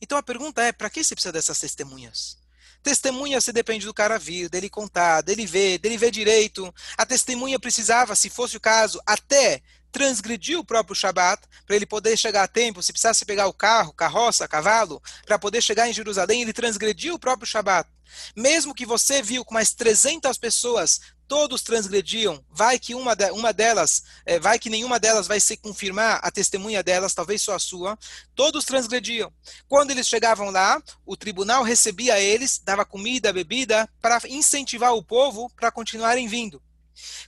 Então 0.00 0.16
a 0.16 0.22
pergunta 0.22 0.62
é: 0.62 0.72
para 0.72 0.88
que 0.88 1.04
você 1.04 1.14
precisa 1.14 1.32
dessas 1.32 1.58
testemunhas? 1.60 2.38
Testemunha 2.82 3.40
você 3.40 3.52
depende 3.52 3.84
do 3.84 3.92
cara 3.92 4.18
vir, 4.18 4.48
dele 4.48 4.70
contar, 4.70 5.20
dele 5.20 5.46
ver, 5.46 5.78
dele 5.78 5.98
ver 5.98 6.10
direito. 6.10 6.72
A 6.96 7.04
testemunha 7.04 7.58
precisava, 7.58 8.16
se 8.16 8.30
fosse 8.30 8.56
o 8.56 8.60
caso, 8.60 9.00
até 9.04 9.62
transgredir 9.90 10.58
o 10.58 10.64
próprio 10.64 10.94
Shabat, 10.94 11.42
para 11.66 11.76
ele 11.76 11.86
poder 11.86 12.16
chegar 12.16 12.44
a 12.44 12.48
tempo, 12.48 12.82
se 12.82 12.92
precisasse 12.92 13.24
pegar 13.24 13.46
o 13.46 13.52
carro, 13.52 13.92
carroça, 13.92 14.48
cavalo, 14.48 15.02
para 15.26 15.38
poder 15.38 15.62
chegar 15.62 15.88
em 15.88 15.92
Jerusalém, 15.92 16.42
ele 16.42 16.52
transgrediu 16.52 17.14
o 17.14 17.18
próprio 17.18 17.46
Shabat. 17.46 17.88
Mesmo 18.34 18.74
que 18.74 18.86
você 18.86 19.22
viu 19.22 19.44
com 19.44 19.54
mais 19.54 19.72
300 19.72 20.36
pessoas, 20.38 21.00
todos 21.26 21.62
transgrediam, 21.62 22.42
vai 22.50 22.78
que 22.78 22.94
uma, 22.94 23.14
de, 23.14 23.30
uma 23.32 23.52
delas, 23.52 24.02
é, 24.24 24.40
vai 24.40 24.58
que 24.58 24.70
nenhuma 24.70 24.98
delas 24.98 25.26
vai 25.26 25.38
se 25.38 25.56
confirmar 25.58 26.18
a 26.22 26.30
testemunha 26.30 26.82
delas, 26.82 27.12
talvez 27.12 27.42
só 27.42 27.54
a 27.54 27.58
sua, 27.58 27.98
todos 28.34 28.64
transgrediam. 28.64 29.30
Quando 29.68 29.90
eles 29.90 30.08
chegavam 30.08 30.50
lá, 30.50 30.82
o 31.04 31.16
tribunal 31.16 31.62
recebia 31.62 32.18
eles, 32.18 32.58
dava 32.58 32.84
comida, 32.84 33.32
bebida, 33.32 33.88
para 34.00 34.20
incentivar 34.28 34.94
o 34.94 35.02
povo 35.02 35.50
para 35.54 35.70
continuarem 35.70 36.26
vindo. 36.26 36.62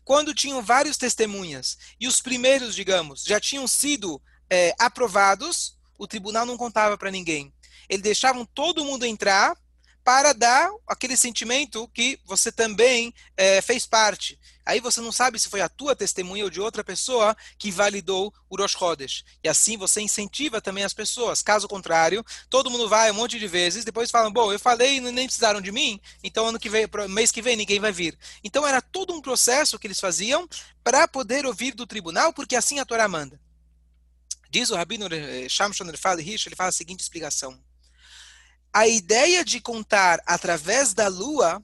Quando 0.04 0.34
tinham 0.34 0.62
vários 0.62 0.96
testemunhas 0.96 1.78
e 1.98 2.06
os 2.06 2.20
primeiros, 2.20 2.74
digamos, 2.74 3.22
já 3.22 3.40
tinham 3.40 3.66
sido 3.66 4.20
é, 4.48 4.74
aprovados, 4.78 5.76
o 5.98 6.06
tribunal 6.06 6.46
não 6.46 6.56
contava 6.56 6.96
para 6.96 7.10
ninguém. 7.10 7.52
Eles 7.88 8.02
deixavam 8.02 8.44
todo 8.44 8.84
mundo 8.84 9.04
entrar 9.04 9.56
para 10.02 10.32
dar 10.32 10.70
aquele 10.88 11.16
sentimento 11.16 11.88
que 11.88 12.18
você 12.24 12.50
também 12.50 13.12
é, 13.36 13.60
fez 13.60 13.86
parte. 13.86 14.38
Aí 14.70 14.78
você 14.78 15.00
não 15.00 15.10
sabe 15.10 15.36
se 15.36 15.48
foi 15.48 15.60
a 15.60 15.68
tua 15.68 15.96
testemunha 15.96 16.44
ou 16.44 16.50
de 16.50 16.60
outra 16.60 16.84
pessoa 16.84 17.36
que 17.58 17.72
validou 17.72 18.32
o 18.48 18.56
Rosh 18.56 18.76
Chodesh. 18.78 19.24
E 19.42 19.48
assim 19.48 19.76
você 19.76 20.00
incentiva 20.00 20.60
também 20.60 20.84
as 20.84 20.94
pessoas. 20.94 21.42
Caso 21.42 21.66
contrário, 21.66 22.24
todo 22.48 22.70
mundo 22.70 22.88
vai 22.88 23.10
um 23.10 23.14
monte 23.14 23.36
de 23.36 23.48
vezes, 23.48 23.84
depois 23.84 24.12
falam, 24.12 24.32
bom, 24.32 24.52
eu 24.52 24.60
falei 24.60 24.98
e 24.98 25.00
nem 25.00 25.26
precisaram 25.26 25.60
de 25.60 25.72
mim, 25.72 26.00
então 26.22 26.46
ano 26.46 26.58
que 26.58 26.68
vem, 26.68 26.86
mês 27.08 27.32
que 27.32 27.42
vem 27.42 27.56
ninguém 27.56 27.80
vai 27.80 27.90
vir. 27.90 28.16
Então 28.44 28.64
era 28.64 28.80
todo 28.80 29.12
um 29.12 29.20
processo 29.20 29.76
que 29.76 29.88
eles 29.88 29.98
faziam 29.98 30.48
para 30.84 31.08
poder 31.08 31.44
ouvir 31.46 31.74
do 31.74 31.86
tribunal, 31.86 32.32
porque 32.32 32.54
assim 32.54 32.78
a 32.78 32.84
Torá 32.84 33.08
manda. 33.08 33.40
Diz 34.48 34.70
o 34.70 34.76
Rabino 34.76 35.06
Shamshon 35.48 35.90
Rifali 35.90 36.22
Hirsch, 36.22 36.46
ele 36.46 36.54
faz 36.56 36.68
a 36.68 36.78
seguinte 36.78 37.00
explicação 37.00 37.60
a 38.72 38.86
ideia 38.86 39.44
de 39.44 39.60
contar 39.60 40.22
através 40.24 40.94
da 40.94 41.08
lua 41.08 41.62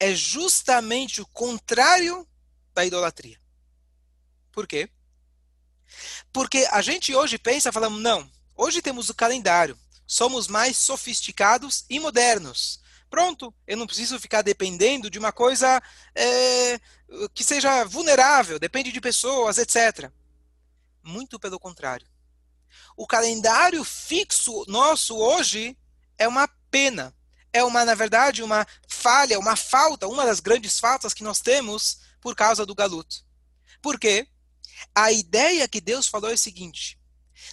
é 0.00 0.14
justamente 0.14 1.20
o 1.20 1.26
contrário 1.26 2.26
da 2.78 2.86
idolatria. 2.86 3.36
Por 4.52 4.64
quê? 4.64 4.88
Porque 6.32 6.68
a 6.70 6.80
gente 6.80 7.12
hoje 7.12 7.36
pensa, 7.36 7.72
falamos, 7.72 8.00
não, 8.00 8.30
hoje 8.54 8.80
temos 8.80 9.08
o 9.08 9.14
calendário, 9.14 9.76
somos 10.06 10.46
mais 10.46 10.76
sofisticados 10.76 11.84
e 11.90 11.98
modernos. 11.98 12.80
Pronto, 13.10 13.52
eu 13.66 13.76
não 13.76 13.86
preciso 13.86 14.20
ficar 14.20 14.42
dependendo 14.42 15.10
de 15.10 15.18
uma 15.18 15.32
coisa 15.32 15.82
é, 16.14 16.78
que 17.34 17.42
seja 17.42 17.84
vulnerável, 17.84 18.60
depende 18.60 18.92
de 18.92 19.00
pessoas, 19.00 19.58
etc. 19.58 20.08
Muito 21.02 21.36
pelo 21.40 21.58
contrário. 21.58 22.06
O 22.96 23.08
calendário 23.08 23.82
fixo 23.82 24.64
nosso 24.68 25.16
hoje 25.16 25.76
é 26.16 26.28
uma 26.28 26.46
pena. 26.70 27.12
É 27.52 27.64
uma, 27.64 27.84
na 27.84 27.94
verdade, 27.94 28.42
uma 28.42 28.64
falha, 28.86 29.38
uma 29.38 29.56
falta, 29.56 30.06
uma 30.06 30.24
das 30.24 30.38
grandes 30.38 30.78
faltas 30.78 31.14
que 31.14 31.24
nós 31.24 31.40
temos 31.40 32.06
por 32.20 32.34
causa 32.34 32.64
do 32.66 32.74
galuto. 32.74 33.24
Por 33.80 33.98
quê? 33.98 34.28
A 34.94 35.12
ideia 35.12 35.68
que 35.68 35.80
Deus 35.80 36.08
falou 36.08 36.30
é 36.30 36.34
o 36.34 36.38
seguinte: 36.38 36.98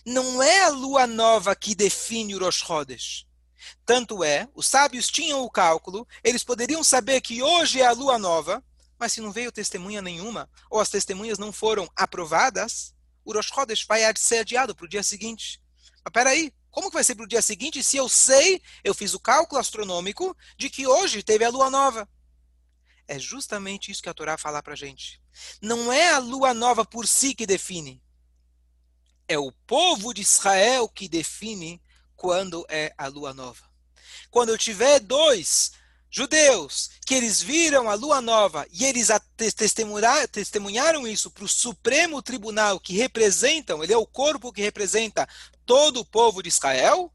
não 0.06 0.42
é 0.42 0.64
a 0.64 0.70
lua 0.70 1.08
nova 1.08 1.56
que 1.56 1.76
define 1.76 2.36
o 2.36 2.40
Rosh 2.40 2.64
Chodesh. 2.66 3.26
Tanto 3.86 4.24
é, 4.24 4.48
os 4.54 4.68
sábios 4.68 5.08
tinham 5.08 5.42
o 5.42 5.50
cálculo, 5.50 6.08
eles 6.24 6.44
poderiam 6.44 6.84
saber 6.84 7.22
que 7.22 7.42
hoje 7.42 7.82
é 7.82 7.86
a 7.86 7.92
lua 7.92 8.18
nova, 8.20 8.64
mas 8.98 9.14
se 9.14 9.22
não 9.22 9.32
veio 9.32 9.52
testemunha 9.52 10.02
nenhuma, 10.02 10.50
ou 10.70 10.80
as 10.80 10.90
testemunhas 10.90 11.38
não 11.38 11.52
foram 11.52 11.90
aprovadas, 11.96 12.94
o 13.24 13.34
Rosh 13.34 13.48
Chodesh 13.48 13.86
vai 13.88 14.02
ser 14.18 14.40
adiado 14.40 14.76
para 14.76 14.86
o 14.86 14.90
dia 14.90 15.04
seguinte. 15.04 15.62
Mas 16.04 16.12
peraí, 16.14 16.54
como 16.70 16.90
que 16.90 16.96
vai 16.96 17.04
ser 17.04 17.16
para 17.16 17.26
o 17.26 17.28
dia 17.28 17.42
seguinte 17.42 17.84
se 17.84 17.98
eu 17.98 18.08
sei, 18.08 18.62
eu 18.84 18.94
fiz 18.94 19.14
o 19.14 19.20
cálculo 19.20 19.60
astronômico 19.60 20.36
de 20.58 20.70
que 20.70 20.86
hoje 20.86 21.24
teve 21.24 21.44
a 21.44 21.50
lua 21.50 21.70
nova? 21.70 22.08
É 23.08 23.20
justamente 23.20 23.92
isso 23.92 24.02
que 24.02 24.10
a 24.10 24.14
Torá 24.14 24.38
fala 24.38 24.64
para 24.64 24.74
a 24.74 24.78
gente. 24.78 25.22
Não 25.62 25.92
é 25.92 26.10
a 26.10 26.20
lua 26.20 26.54
nova 26.54 26.84
por 26.84 27.08
si 27.08 27.36
que 27.36 27.46
define. 27.46 28.02
É 29.28 29.38
o 29.38 29.52
povo 29.52 30.14
de 30.14 30.22
Israel 30.22 30.88
que 30.88 31.08
define 31.08 31.82
quando 32.16 32.66
é 32.70 32.94
a 32.98 33.08
lua 33.08 33.34
nova. 33.34 33.64
Quando 34.32 34.50
eu 34.50 34.58
tiver 34.58 35.00
dois 35.00 35.72
judeus 36.10 36.92
que 37.06 37.14
eles 37.14 37.42
viram 37.42 37.90
a 37.90 37.94
lua 37.94 38.22
nova 38.22 38.66
e 38.72 38.86
eles 38.86 39.10
testemunharam 40.32 41.06
isso 41.08 41.30
para 41.30 41.44
o 41.44 41.50
Supremo 41.50 42.22
Tribunal 42.22 42.80
que 42.80 42.96
representam, 42.96 43.84
ele 43.84 43.94
é 43.94 43.98
o 43.98 44.08
corpo 44.08 44.54
que 44.54 44.62
representa 44.62 45.28
todo 45.66 46.00
o 46.00 46.06
povo 46.06 46.42
de 46.42 46.50
Israel, 46.50 47.12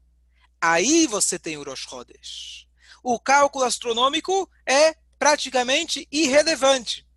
aí 0.59 1.07
você 1.07 1.39
tem 1.39 1.57
o 1.57 1.63
Rosh 1.63 1.87
Chodesh. 1.89 2.67
O 3.03 3.19
cálculo 3.19 3.65
astronômico 3.65 4.47
é 4.65 4.95
praticamente 5.21 6.07
irrelevante. 6.11 7.07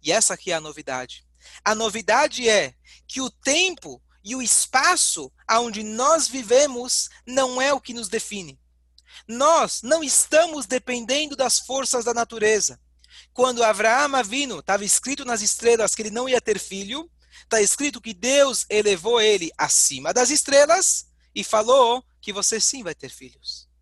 E 0.00 0.12
essa 0.12 0.34
aqui 0.34 0.52
é 0.52 0.54
a 0.54 0.60
novidade. 0.60 1.26
A 1.64 1.74
novidade 1.74 2.48
é 2.48 2.76
que 3.08 3.20
o 3.20 3.28
tempo 3.28 4.00
e 4.22 4.36
o 4.36 4.40
espaço 4.40 5.32
aonde 5.44 5.82
nós 5.82 6.28
vivemos 6.28 7.08
não 7.26 7.60
é 7.60 7.72
o 7.72 7.80
que 7.80 7.92
nos 7.92 8.08
define. 8.08 8.56
Nós 9.26 9.82
não 9.82 10.04
estamos 10.04 10.64
dependendo 10.64 11.34
das 11.34 11.58
forças 11.58 12.04
da 12.04 12.14
natureza. 12.14 12.80
Quando 13.32 13.64
Abraão 13.64 14.14
Avino 14.14 14.60
estava 14.60 14.84
escrito 14.84 15.24
nas 15.24 15.42
estrelas 15.42 15.92
que 15.92 16.02
ele 16.02 16.12
não 16.12 16.28
ia 16.28 16.40
ter 16.40 16.60
filho, 16.60 17.10
está 17.42 17.60
escrito 17.60 18.00
que 18.00 18.14
Deus 18.14 18.64
elevou 18.70 19.20
ele 19.20 19.50
acima 19.58 20.14
das 20.14 20.30
estrelas 20.30 21.06
e 21.34 21.42
falou 21.42 22.04
que 22.20 22.32
você 22.32 22.60
sim 22.60 22.84
vai 22.84 22.94
ter 22.94 23.10
filhos 23.10 23.73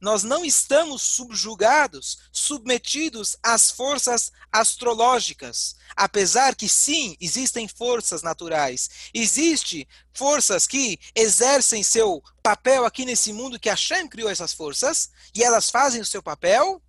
nós 0.00 0.22
não 0.22 0.44
estamos 0.44 1.02
subjugados, 1.02 2.18
submetidos 2.32 3.36
às 3.42 3.70
forças 3.70 4.32
astrológicas. 4.50 5.76
Apesar 5.94 6.54
que 6.54 6.68
sim, 6.68 7.16
existem 7.20 7.68
forças 7.68 8.22
naturais, 8.22 8.88
existem 9.12 9.86
forças 10.14 10.66
que 10.66 10.98
exercem 11.14 11.82
seu 11.82 12.22
papel 12.42 12.84
aqui 12.84 13.04
nesse 13.04 13.32
mundo, 13.32 13.58
que 13.60 13.68
Hashem 13.68 14.08
criou 14.08 14.30
essas 14.30 14.54
forças, 14.54 15.10
e 15.34 15.42
elas 15.42 15.68
fazem 15.68 16.00
o 16.00 16.06
seu 16.06 16.22
papel. 16.22 16.82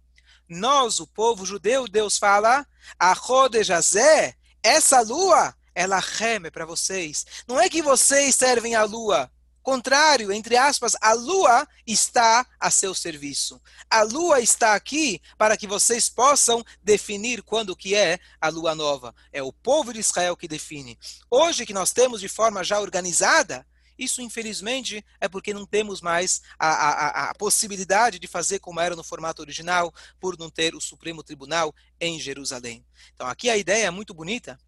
Nós, 0.47 0.99
o 0.99 1.07
povo 1.07 1.45
judeu, 1.45 1.87
Deus 1.87 2.17
fala, 2.17 2.65
a 2.97 3.13
Rodejazé, 3.13 4.35
essa 4.63 5.01
lua, 5.01 5.55
ela 5.73 5.99
reme 5.99 6.51
para 6.51 6.65
vocês. 6.65 7.25
Não 7.47 7.59
é 7.59 7.69
que 7.69 7.81
vocês 7.81 8.35
servem 8.35 8.75
a 8.75 8.83
lua, 8.83 9.31
contrário, 9.61 10.31
entre 10.31 10.57
aspas, 10.57 10.95
a 11.01 11.13
lua 11.13 11.67
está 11.85 12.45
a 12.59 12.69
seu 12.71 12.93
serviço. 12.93 13.61
A 13.89 14.03
lua 14.03 14.41
está 14.41 14.73
aqui 14.73 15.21
para 15.37 15.55
que 15.55 15.67
vocês 15.67 16.09
possam 16.09 16.63
definir 16.83 17.41
quando 17.43 17.75
que 17.75 17.95
é 17.95 18.19
a 18.39 18.49
lua 18.49 18.75
nova. 18.75 19.13
É 19.31 19.41
o 19.41 19.53
povo 19.53 19.93
de 19.93 19.99
Israel 19.99 20.35
que 20.35 20.47
define. 20.47 20.97
Hoje 21.29 21.65
que 21.65 21.73
nós 21.73 21.91
temos 21.91 22.21
de 22.21 22.27
forma 22.27 22.63
já 22.63 22.79
organizada, 22.79 23.65
isso, 24.01 24.19
infelizmente, 24.19 25.05
é 25.19 25.29
porque 25.29 25.53
não 25.53 25.63
temos 25.63 26.01
mais 26.01 26.41
a, 26.57 26.67
a, 26.67 27.29
a, 27.29 27.35
possibilidade 27.35 28.17
de 28.17 28.27
fazer 28.27 28.57
como 28.57 28.79
era 28.79 28.95
no 28.95 29.03
formato 29.03 29.43
original, 29.43 29.93
por 30.19 30.39
não 30.39 30.49
ter 30.49 30.73
o 30.73 30.81
Supremo 30.81 31.21
Tribunal 31.21 31.71
em 31.99 32.19
Jerusalém. 32.19 32.83
Então, 33.13 33.27
aqui 33.27 33.47
a 33.47 33.55
ideia 33.55 33.85
é 33.85 33.91
muito 33.91 34.11
bonita. 34.11 34.59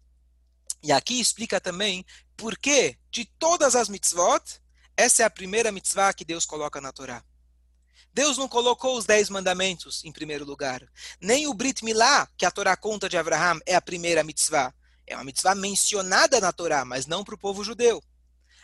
E 0.84 0.92
aqui 0.92 1.18
explica 1.18 1.60
também 1.60 2.04
por 2.36 2.56
que, 2.56 2.96
de 3.10 3.24
todas 3.24 3.74
as 3.74 3.88
mitzvot, 3.88 4.60
essa 4.96 5.22
é 5.22 5.26
a 5.26 5.30
primeira 5.30 5.72
mitzvah 5.72 6.12
que 6.12 6.24
Deus 6.24 6.44
coloca 6.44 6.80
na 6.80 6.92
Torá. 6.92 7.22
Deus 8.12 8.38
não 8.38 8.46
colocou 8.46 8.96
os 8.96 9.04
dez 9.04 9.28
mandamentos 9.28 10.04
em 10.04 10.12
primeiro 10.12 10.44
lugar. 10.44 10.86
Nem 11.20 11.48
o 11.48 11.54
Brit 11.54 11.84
Milá, 11.84 12.28
que 12.36 12.46
a 12.46 12.50
Torá 12.50 12.76
conta 12.76 13.08
de 13.08 13.16
Abraham, 13.16 13.58
é 13.66 13.74
a 13.74 13.80
primeira 13.80 14.22
mitzvah. 14.22 14.72
É 15.04 15.16
uma 15.16 15.24
mitzvah 15.24 15.54
mencionada 15.54 16.40
na 16.40 16.52
Torá, 16.52 16.84
mas 16.84 17.06
não 17.06 17.24
para 17.24 17.34
o 17.34 17.38
povo 17.38 17.64
judeu. 17.64 18.00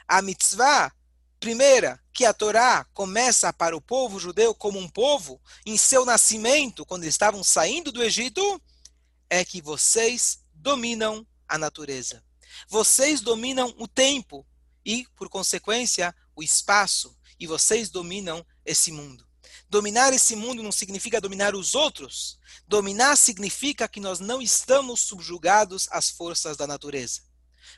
A 0.06 0.22
mitzvah 0.22 0.92
primeira, 1.40 1.98
que 2.12 2.26
a 2.26 2.34
Torá 2.34 2.86
começa 2.92 3.52
para 3.52 3.74
o 3.74 3.80
povo 3.80 4.20
judeu 4.20 4.54
como 4.54 4.78
um 4.78 4.88
povo, 4.88 5.40
em 5.64 5.76
seu 5.76 6.04
nascimento, 6.04 6.84
quando 6.84 7.02
eles 7.02 7.14
estavam 7.14 7.42
saindo 7.42 7.90
do 7.90 8.02
Egito, 8.02 8.62
é 9.28 9.44
que 9.44 9.62
vocês 9.62 10.38
dominam 10.54 11.26
a 11.48 11.56
natureza. 11.56 12.22
Vocês 12.68 13.20
dominam 13.20 13.74
o 13.78 13.88
tempo 13.88 14.46
e, 14.84 15.06
por 15.16 15.28
consequência, 15.28 16.14
o 16.34 16.42
espaço, 16.42 17.16
e 17.38 17.46
vocês 17.46 17.90
dominam 17.90 18.44
esse 18.64 18.92
mundo. 18.92 19.26
Dominar 19.68 20.12
esse 20.12 20.34
mundo 20.34 20.62
não 20.62 20.72
significa 20.72 21.20
dominar 21.20 21.54
os 21.54 21.74
outros. 21.74 22.38
Dominar 22.66 23.16
significa 23.16 23.88
que 23.88 24.00
nós 24.00 24.18
não 24.20 24.42
estamos 24.42 25.00
subjugados 25.00 25.88
às 25.90 26.10
forças 26.10 26.56
da 26.56 26.66
natureza. 26.66 27.22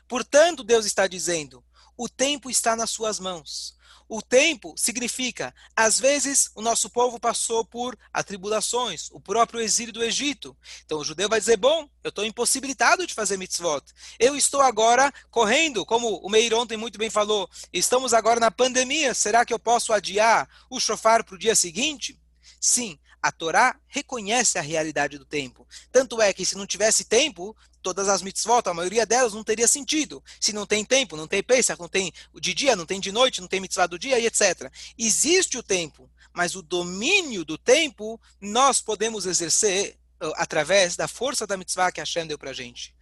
Portanto, 0.07 0.63
Deus 0.63 0.85
está 0.85 1.07
dizendo: 1.07 1.63
o 1.95 2.09
tempo 2.09 2.49
está 2.49 2.75
nas 2.75 2.89
suas 2.89 3.19
mãos. 3.19 3.75
O 4.15 4.21
tempo 4.21 4.75
significa, 4.77 5.55
às 5.75 5.99
vezes, 5.99 6.51
o 6.53 6.61
nosso 6.61 6.87
povo 6.87 7.19
passou 7.19 7.65
por 7.65 7.97
atribulações, 8.13 9.09
o 9.09 9.19
próprio 9.19 9.59
exílio 9.59 9.91
do 9.91 10.03
Egito. 10.03 10.55
Então 10.85 10.99
o 10.99 11.03
judeu 11.03 11.27
vai 11.27 11.39
dizer: 11.39 11.57
bom, 11.57 11.89
eu 12.03 12.09
estou 12.09 12.23
impossibilitado 12.23 13.07
de 13.07 13.13
fazer 13.15 13.37
mitzvot. 13.37 13.81
Eu 14.19 14.35
estou 14.35 14.61
agora 14.61 15.11
correndo, 15.31 15.83
como 15.83 16.17
o 16.17 16.29
Meir 16.29 16.53
ontem 16.53 16.77
muito 16.77 16.99
bem 16.99 17.09
falou, 17.09 17.49
estamos 17.73 18.13
agora 18.13 18.39
na 18.39 18.51
pandemia. 18.51 19.15
Será 19.15 19.43
que 19.43 19.51
eu 19.51 19.57
posso 19.57 19.91
adiar 19.91 20.47
o 20.69 20.79
chofar 20.79 21.23
para 21.23 21.33
o 21.33 21.39
dia 21.39 21.55
seguinte? 21.55 22.21
Sim, 22.61 22.99
a 23.19 23.31
Torá 23.31 23.75
reconhece 23.87 24.59
a 24.59 24.61
realidade 24.61 25.17
do 25.17 25.25
tempo. 25.25 25.67
Tanto 25.91 26.21
é 26.21 26.31
que 26.31 26.45
se 26.45 26.55
não 26.55 26.67
tivesse 26.67 27.05
tempo, 27.05 27.55
todas 27.83 28.07
as 28.07 28.21
mitzvot, 28.21 28.63
a 28.65 28.73
maioria 28.73 29.05
delas 29.05 29.33
não 29.33 29.43
teria 29.43 29.67
sentido. 29.67 30.23
Se 30.39 30.53
não 30.53 30.65
tem 30.65 30.83
tempo, 30.83 31.17
não 31.17 31.27
tem 31.27 31.43
Pesach, 31.43 31.79
não 31.79 31.89
tem 31.89 32.11
de 32.39 32.53
dia, 32.53 32.75
não 32.75 32.85
tem 32.85 32.99
de 32.99 33.11
noite, 33.11 33.41
não 33.41 33.47
tem 33.47 33.59
mitzvah 33.59 33.85
do 33.85 33.99
dia 33.99 34.17
e 34.17 34.25
etc. 34.25 34.71
Existe 34.97 35.57
o 35.57 35.61
tempo, 35.61 36.09
mas 36.33 36.55
o 36.55 36.61
domínio 36.61 37.43
do 37.43 37.57
tempo 37.57 38.19
nós 38.41 38.81
podemos 38.81 39.25
exercer 39.25 39.99
uh, 40.23 40.31
através 40.37 40.95
da 40.95 41.07
força 41.07 41.45
da 41.45 41.57
mitzvah 41.57 41.91
que 41.91 41.99
Hashem 41.99 42.25
deu 42.25 42.39
para 42.39 42.53
gente. 42.53 42.95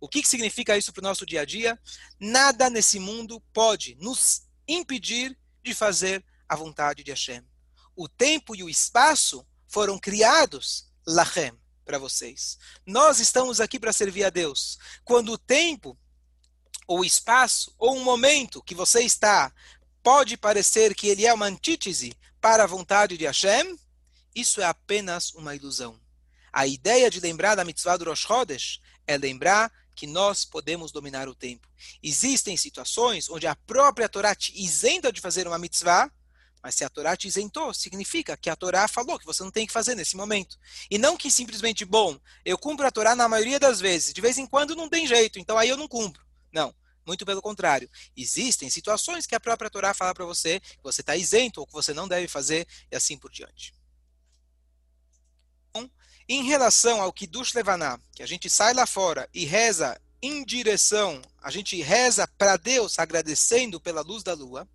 O 0.00 0.08
que, 0.08 0.22
que 0.22 0.28
significa 0.28 0.78
isso 0.78 0.92
para 0.92 1.00
o 1.00 1.08
nosso 1.08 1.26
dia 1.26 1.42
a 1.42 1.44
dia? 1.44 1.78
Nada 2.20 2.70
nesse 2.70 3.00
mundo 3.00 3.42
pode 3.52 3.96
nos 3.96 4.42
impedir 4.66 5.36
de 5.62 5.74
fazer 5.74 6.24
a 6.48 6.54
vontade 6.54 7.02
de 7.02 7.10
Hashem. 7.10 7.42
O 7.96 8.08
tempo 8.08 8.54
e 8.54 8.62
o 8.62 8.70
espaço 8.70 9.44
foram 9.66 9.98
criados 9.98 10.86
lachem 11.04 11.52
para 11.88 11.98
vocês. 11.98 12.58
Nós 12.84 13.18
estamos 13.18 13.62
aqui 13.62 13.80
para 13.80 13.94
servir 13.94 14.22
a 14.22 14.28
Deus. 14.28 14.78
Quando 15.02 15.32
o 15.32 15.38
tempo, 15.38 15.98
ou 16.86 17.02
espaço, 17.02 17.74
ou 17.78 17.96
um 17.96 18.04
momento 18.04 18.62
que 18.62 18.74
você 18.74 19.00
está 19.00 19.50
pode 20.02 20.36
parecer 20.36 20.94
que 20.94 21.08
ele 21.08 21.24
é 21.24 21.32
uma 21.32 21.46
antítese 21.46 22.14
para 22.42 22.64
a 22.64 22.66
vontade 22.66 23.16
de 23.16 23.24
Hashem, 23.24 23.78
isso 24.34 24.60
é 24.60 24.64
apenas 24.64 25.32
uma 25.32 25.56
ilusão. 25.56 25.98
A 26.52 26.66
ideia 26.66 27.10
de 27.10 27.20
lembrar 27.20 27.54
da 27.54 27.64
mitzvah 27.64 27.96
do 27.96 28.04
Rosh 28.04 28.20
Chodesh 28.20 28.80
é 29.06 29.16
lembrar 29.16 29.72
que 29.94 30.06
nós 30.06 30.44
podemos 30.44 30.92
dominar 30.92 31.26
o 31.26 31.34
tempo. 31.34 31.66
Existem 32.02 32.54
situações 32.58 33.30
onde 33.30 33.46
a 33.46 33.56
própria 33.56 34.10
Torá 34.10 34.34
te 34.34 34.52
isenta 34.62 35.10
de 35.10 35.22
fazer 35.22 35.48
uma 35.48 35.58
mitzvah, 35.58 36.12
mas 36.62 36.74
se 36.74 36.84
a 36.84 36.88
Torá 36.88 37.16
te 37.16 37.28
isentou, 37.28 37.72
significa 37.72 38.36
que 38.36 38.50
a 38.50 38.56
Torá 38.56 38.88
falou 38.88 39.18
que 39.18 39.26
você 39.26 39.42
não 39.42 39.50
tem 39.50 39.66
que 39.66 39.72
fazer 39.72 39.94
nesse 39.94 40.16
momento. 40.16 40.58
E 40.90 40.98
não 40.98 41.16
que 41.16 41.30
simplesmente, 41.30 41.84
bom, 41.84 42.18
eu 42.44 42.58
cumpro 42.58 42.86
a 42.86 42.90
Torá 42.90 43.14
na 43.14 43.28
maioria 43.28 43.60
das 43.60 43.80
vezes, 43.80 44.12
de 44.12 44.20
vez 44.20 44.38
em 44.38 44.46
quando 44.46 44.76
não 44.76 44.88
tem 44.88 45.06
jeito, 45.06 45.38
então 45.38 45.56
aí 45.56 45.68
eu 45.68 45.76
não 45.76 45.88
cumpro. 45.88 46.26
Não, 46.52 46.74
muito 47.06 47.24
pelo 47.24 47.40
contrário. 47.40 47.90
Existem 48.16 48.68
situações 48.68 49.26
que 49.26 49.34
a 49.34 49.40
própria 49.40 49.70
Torá 49.70 49.94
fala 49.94 50.14
para 50.14 50.26
você 50.26 50.60
que 50.60 50.82
você 50.82 51.00
está 51.00 51.16
isento 51.16 51.60
ou 51.60 51.66
que 51.66 51.72
você 51.72 51.94
não 51.94 52.08
deve 52.08 52.28
fazer 52.28 52.66
e 52.90 52.96
assim 52.96 53.16
por 53.16 53.30
diante. 53.30 53.74
Bom, 55.72 55.88
em 56.28 56.44
relação 56.44 57.00
ao 57.00 57.12
Kiddush 57.12 57.54
Levaná, 57.54 57.98
que 58.14 58.22
a 58.22 58.26
gente 58.26 58.50
sai 58.50 58.74
lá 58.74 58.86
fora 58.86 59.28
e 59.32 59.44
reza 59.44 60.00
em 60.20 60.44
direção, 60.44 61.22
a 61.40 61.50
gente 61.50 61.80
reza 61.80 62.26
para 62.36 62.56
Deus 62.56 62.98
agradecendo 62.98 63.80
pela 63.80 64.02
luz 64.02 64.22
da 64.22 64.34
lua, 64.34 64.68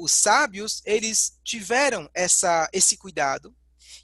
os 0.00 0.12
sábios, 0.12 0.82
eles 0.84 1.38
tiveram 1.44 2.10
essa, 2.14 2.68
esse 2.72 2.96
cuidado. 2.96 3.54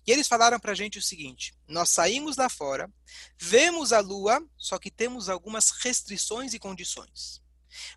E 0.06 0.12
eles 0.12 0.28
falaram 0.28 0.60
para 0.60 0.72
a 0.72 0.74
gente 0.74 0.98
o 0.98 1.02
seguinte: 1.02 1.54
nós 1.66 1.88
saímos 1.88 2.36
lá 2.36 2.48
fora, 2.48 2.90
vemos 3.38 3.92
a 3.92 4.00
lua, 4.00 4.44
só 4.56 4.78
que 4.78 4.90
temos 4.90 5.28
algumas 5.28 5.70
restrições 5.70 6.54
e 6.54 6.58
condições. 6.58 7.42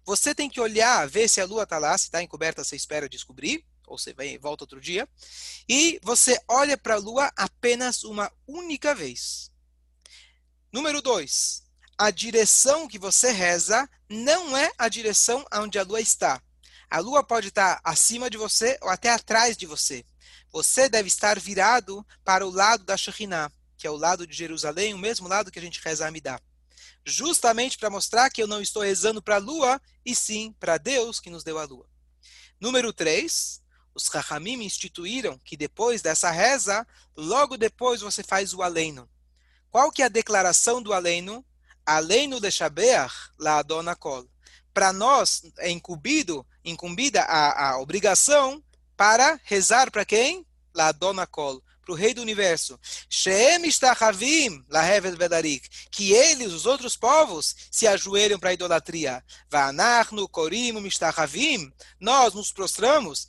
Você 0.05 0.33
tem 0.33 0.49
que 0.49 0.59
olhar, 0.59 1.07
ver 1.07 1.29
se 1.29 1.39
a 1.39 1.45
lua 1.45 1.63
está 1.63 1.77
lá, 1.77 1.97
se 1.97 2.05
está 2.05 2.21
encoberta, 2.23 2.63
você 2.63 2.75
espera 2.75 3.07
descobrir, 3.07 3.65
ou 3.85 3.97
você 3.97 4.13
vem, 4.13 4.37
volta 4.37 4.63
outro 4.63 4.81
dia. 4.81 5.07
E 5.67 5.99
você 6.03 6.39
olha 6.47 6.77
para 6.77 6.95
a 6.95 6.99
lua 6.99 7.31
apenas 7.35 8.03
uma 8.03 8.31
única 8.47 8.95
vez. 8.95 9.51
Número 10.71 11.01
dois, 11.01 11.63
a 11.97 12.11
direção 12.11 12.87
que 12.87 12.99
você 12.99 13.31
reza 13.31 13.89
não 14.09 14.55
é 14.57 14.71
a 14.77 14.87
direção 14.87 15.45
onde 15.53 15.77
a 15.77 15.83
lua 15.83 16.01
está. 16.01 16.41
A 16.89 16.99
lua 16.99 17.23
pode 17.23 17.49
estar 17.49 17.79
acima 17.83 18.29
de 18.29 18.37
você 18.37 18.77
ou 18.81 18.89
até 18.89 19.09
atrás 19.09 19.55
de 19.55 19.65
você. 19.67 20.03
Você 20.51 20.89
deve 20.89 21.07
estar 21.07 21.39
virado 21.39 22.05
para 22.23 22.45
o 22.45 22.49
lado 22.49 22.83
da 22.83 22.97
Shekhinah. 22.97 23.51
que 23.77 23.87
é 23.87 23.89
o 23.89 23.95
lado 23.95 24.27
de 24.27 24.35
Jerusalém, 24.35 24.93
o 24.93 24.97
mesmo 24.97 25.27
lado 25.27 25.49
que 25.49 25.59
a 25.59 25.61
gente 25.61 25.79
reza 25.81 26.03
a 26.03 26.09
Amidá. 26.09 26.41
Justamente 27.05 27.77
para 27.77 27.89
mostrar 27.89 28.29
que 28.29 28.43
eu 28.43 28.47
não 28.47 28.61
estou 28.61 28.81
rezando 28.81 29.21
para 29.21 29.35
a 29.35 29.39
lua, 29.39 29.81
e 30.05 30.13
sim 30.13 30.53
para 30.59 30.77
Deus 30.77 31.21
que 31.21 31.29
nos 31.29 31.45
deu 31.45 31.57
a 31.57 31.63
lua. 31.63 31.87
Número 32.59 32.91
3, 32.91 33.61
os 33.95 34.07
Rahamim 34.07 34.63
instituíram 34.63 35.39
que 35.45 35.55
depois 35.55 36.01
dessa 36.01 36.29
reza, 36.29 36.85
logo 37.15 37.57
depois 37.57 38.01
você 38.01 38.21
faz 38.21 38.53
o 38.53 38.61
aleno. 38.61 39.09
Qual 39.71 39.91
que 39.91 40.01
é 40.01 40.05
a 40.05 40.09
declaração 40.09 40.81
do 40.81 40.91
aleno? 40.91 41.45
Aleno 41.85 42.41
de 42.41 42.51
Shabeach 42.51 43.31
la 43.37 43.59
Adona. 43.59 43.97
Para 44.73 44.91
nós 44.91 45.43
é 45.57 45.69
incumbido, 45.69 46.45
incumbida 46.63 47.21
a, 47.23 47.71
a 47.71 47.79
obrigação 47.79 48.63
para 48.95 49.39
rezar 49.43 49.91
para 49.91 50.05
quem? 50.05 50.45
La 50.73 50.87
Adona 50.87 51.25
Kol 51.25 51.61
para 51.89 51.93
o 51.93 51.95
rei 51.95 52.13
do 52.13 52.21
universo. 52.21 52.79
Que 55.91 56.13
eles, 56.13 56.53
os 56.53 56.65
outros 56.65 56.95
povos, 56.95 57.55
se 57.71 57.87
ajoelham 57.87 58.39
para 58.39 58.51
a 58.51 58.53
idolatria. 58.53 59.23
Nós 61.99 62.33
nos 62.33 62.51
prostramos 62.51 63.27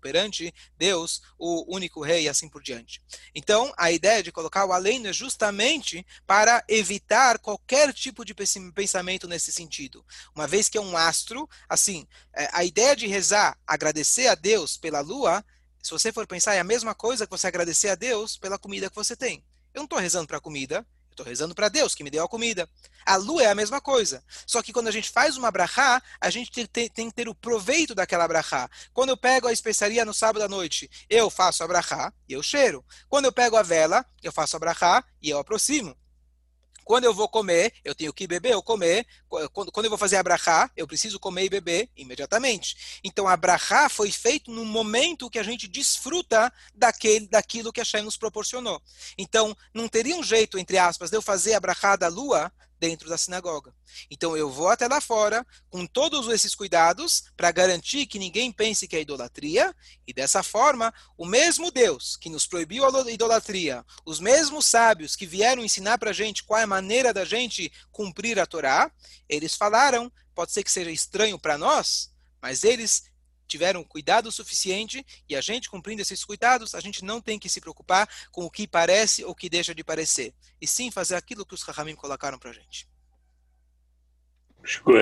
perante 0.00 0.54
Deus, 0.76 1.22
o 1.38 1.74
único 1.74 2.02
rei, 2.02 2.24
e 2.24 2.28
assim 2.28 2.48
por 2.48 2.62
diante. 2.62 3.02
Então, 3.34 3.72
a 3.76 3.90
ideia 3.90 4.22
de 4.22 4.32
colocar 4.32 4.64
o 4.66 4.72
além 4.72 5.06
é 5.06 5.12
justamente 5.12 6.04
para 6.26 6.62
evitar 6.68 7.38
qualquer 7.38 7.92
tipo 7.94 8.24
de 8.24 8.34
pensamento 8.34 9.26
nesse 9.26 9.52
sentido. 9.52 10.04
Uma 10.34 10.46
vez 10.46 10.68
que 10.68 10.76
é 10.76 10.80
um 10.80 10.96
astro, 10.96 11.48
assim, 11.68 12.06
é, 12.34 12.48
a 12.52 12.64
ideia 12.64 12.94
de 12.94 13.06
rezar, 13.06 13.56
agradecer 13.66 14.26
a 14.26 14.34
Deus 14.34 14.76
pela 14.76 15.00
lua, 15.00 15.44
se 15.82 15.90
você 15.90 16.12
for 16.12 16.26
pensar, 16.26 16.54
é 16.54 16.60
a 16.60 16.64
mesma 16.64 16.94
coisa 16.94 17.26
que 17.26 17.30
você 17.30 17.46
agradecer 17.46 17.88
a 17.88 17.94
Deus 17.94 18.36
pela 18.36 18.58
comida 18.58 18.90
que 18.90 18.96
você 18.96 19.16
tem. 19.16 19.44
Eu 19.72 19.80
não 19.80 19.84
estou 19.84 19.98
rezando 19.98 20.26
para 20.26 20.38
a 20.38 20.40
comida, 20.40 20.76
eu 20.76 21.12
estou 21.12 21.26
rezando 21.26 21.54
para 21.54 21.68
Deus 21.68 21.94
que 21.94 22.04
me 22.04 22.10
deu 22.10 22.24
a 22.24 22.28
comida. 22.28 22.68
A 23.06 23.16
lua 23.16 23.42
é 23.42 23.46
a 23.46 23.54
mesma 23.54 23.80
coisa. 23.80 24.22
Só 24.46 24.62
que 24.62 24.72
quando 24.72 24.88
a 24.88 24.90
gente 24.90 25.10
faz 25.10 25.36
uma 25.36 25.50
brachá, 25.50 26.02
a 26.20 26.30
gente 26.30 26.50
tem, 26.50 26.66
tem, 26.66 26.88
tem 26.88 27.08
que 27.08 27.14
ter 27.14 27.28
o 27.28 27.34
proveito 27.34 27.94
daquela 27.94 28.26
brachá. 28.28 28.68
Quando 28.92 29.10
eu 29.10 29.16
pego 29.16 29.48
a 29.48 29.52
especiaria 29.52 30.04
no 30.04 30.12
sábado 30.12 30.42
à 30.42 30.48
noite, 30.48 30.90
eu 31.08 31.30
faço 31.30 31.62
a 31.62 31.68
brachá 31.68 32.12
e 32.28 32.32
eu 32.32 32.42
cheiro. 32.42 32.84
Quando 33.08 33.26
eu 33.26 33.32
pego 33.32 33.56
a 33.56 33.62
vela, 33.62 34.04
eu 34.22 34.32
faço 34.32 34.56
a 34.56 34.60
brachá 34.60 35.04
e 35.22 35.30
eu 35.30 35.38
aproximo. 35.38 35.96
Quando 36.88 37.04
eu 37.04 37.12
vou 37.12 37.28
comer, 37.28 37.74
eu 37.84 37.94
tenho 37.94 38.10
que 38.14 38.26
beber 38.26 38.56
ou 38.56 38.62
comer. 38.62 39.06
Quando, 39.52 39.70
quando 39.70 39.84
eu 39.84 39.90
vou 39.90 39.98
fazer 39.98 40.16
a 40.16 40.22
brachá, 40.22 40.70
eu 40.74 40.86
preciso 40.86 41.20
comer 41.20 41.44
e 41.44 41.50
beber 41.50 41.90
imediatamente. 41.94 42.98
Então 43.04 43.28
a 43.28 43.36
brachá 43.36 43.90
foi 43.90 44.10
feito 44.10 44.50
no 44.50 44.64
momento 44.64 45.28
que 45.28 45.38
a 45.38 45.42
gente 45.42 45.68
desfruta 45.68 46.50
daquele, 46.74 47.28
daquilo 47.28 47.74
que 47.74 47.82
a 47.82 47.84
Shem 47.84 48.00
nos 48.00 48.16
proporcionou. 48.16 48.80
Então 49.18 49.54
não 49.74 49.86
teria 49.86 50.16
um 50.16 50.22
jeito, 50.22 50.58
entre 50.58 50.78
aspas, 50.78 51.10
de 51.10 51.16
eu 51.18 51.20
fazer 51.20 51.52
a 51.52 51.60
brachá 51.60 51.94
da 51.94 52.08
lua 52.08 52.50
dentro 52.78 53.08
da 53.08 53.18
sinagoga. 53.18 53.74
Então 54.10 54.36
eu 54.36 54.50
vou 54.50 54.68
até 54.68 54.86
lá 54.86 55.00
fora 55.00 55.46
com 55.68 55.86
todos 55.86 56.28
esses 56.28 56.54
cuidados 56.54 57.24
para 57.36 57.50
garantir 57.50 58.06
que 58.06 58.18
ninguém 58.18 58.52
pense 58.52 58.86
que 58.86 58.96
é 58.96 59.00
idolatria 59.00 59.74
e 60.06 60.12
dessa 60.12 60.42
forma 60.42 60.92
o 61.16 61.26
mesmo 61.26 61.70
Deus 61.70 62.16
que 62.16 62.30
nos 62.30 62.46
proibiu 62.46 62.84
a 62.84 63.10
idolatria, 63.10 63.84
os 64.04 64.20
mesmos 64.20 64.66
sábios 64.66 65.16
que 65.16 65.26
vieram 65.26 65.64
ensinar 65.64 65.98
para 65.98 66.10
a 66.10 66.14
gente 66.14 66.44
qual 66.44 66.60
é 66.60 66.64
a 66.64 66.66
maneira 66.66 67.12
da 67.12 67.24
gente 67.24 67.72
cumprir 67.90 68.38
a 68.38 68.46
Torá, 68.46 68.90
eles 69.28 69.54
falaram, 69.54 70.10
pode 70.34 70.52
ser 70.52 70.62
que 70.62 70.70
seja 70.70 70.90
estranho 70.90 71.38
para 71.38 71.58
nós, 71.58 72.12
mas 72.40 72.64
eles 72.64 73.04
tiveram 73.48 73.82
cuidado 73.82 74.30
suficiente 74.30 75.04
e 75.28 75.34
a 75.34 75.40
gente 75.40 75.68
cumprindo 75.68 76.02
esses 76.02 76.24
cuidados, 76.24 76.74
a 76.74 76.80
gente 76.80 77.04
não 77.04 77.20
tem 77.20 77.38
que 77.38 77.48
se 77.48 77.60
preocupar 77.60 78.08
com 78.30 78.44
o 78.44 78.50
que 78.50 78.68
parece 78.68 79.24
ou 79.24 79.34
que 79.34 79.48
deixa 79.48 79.74
de 79.74 79.82
parecer, 79.82 80.34
e 80.60 80.66
sim 80.66 80.90
fazer 80.90 81.16
aquilo 81.16 81.46
que 81.46 81.54
os 81.54 81.62
Rahamim 81.62 81.96
colocaram 81.96 82.38
para 82.38 82.50
a 82.50 82.54
gente. 82.54 82.88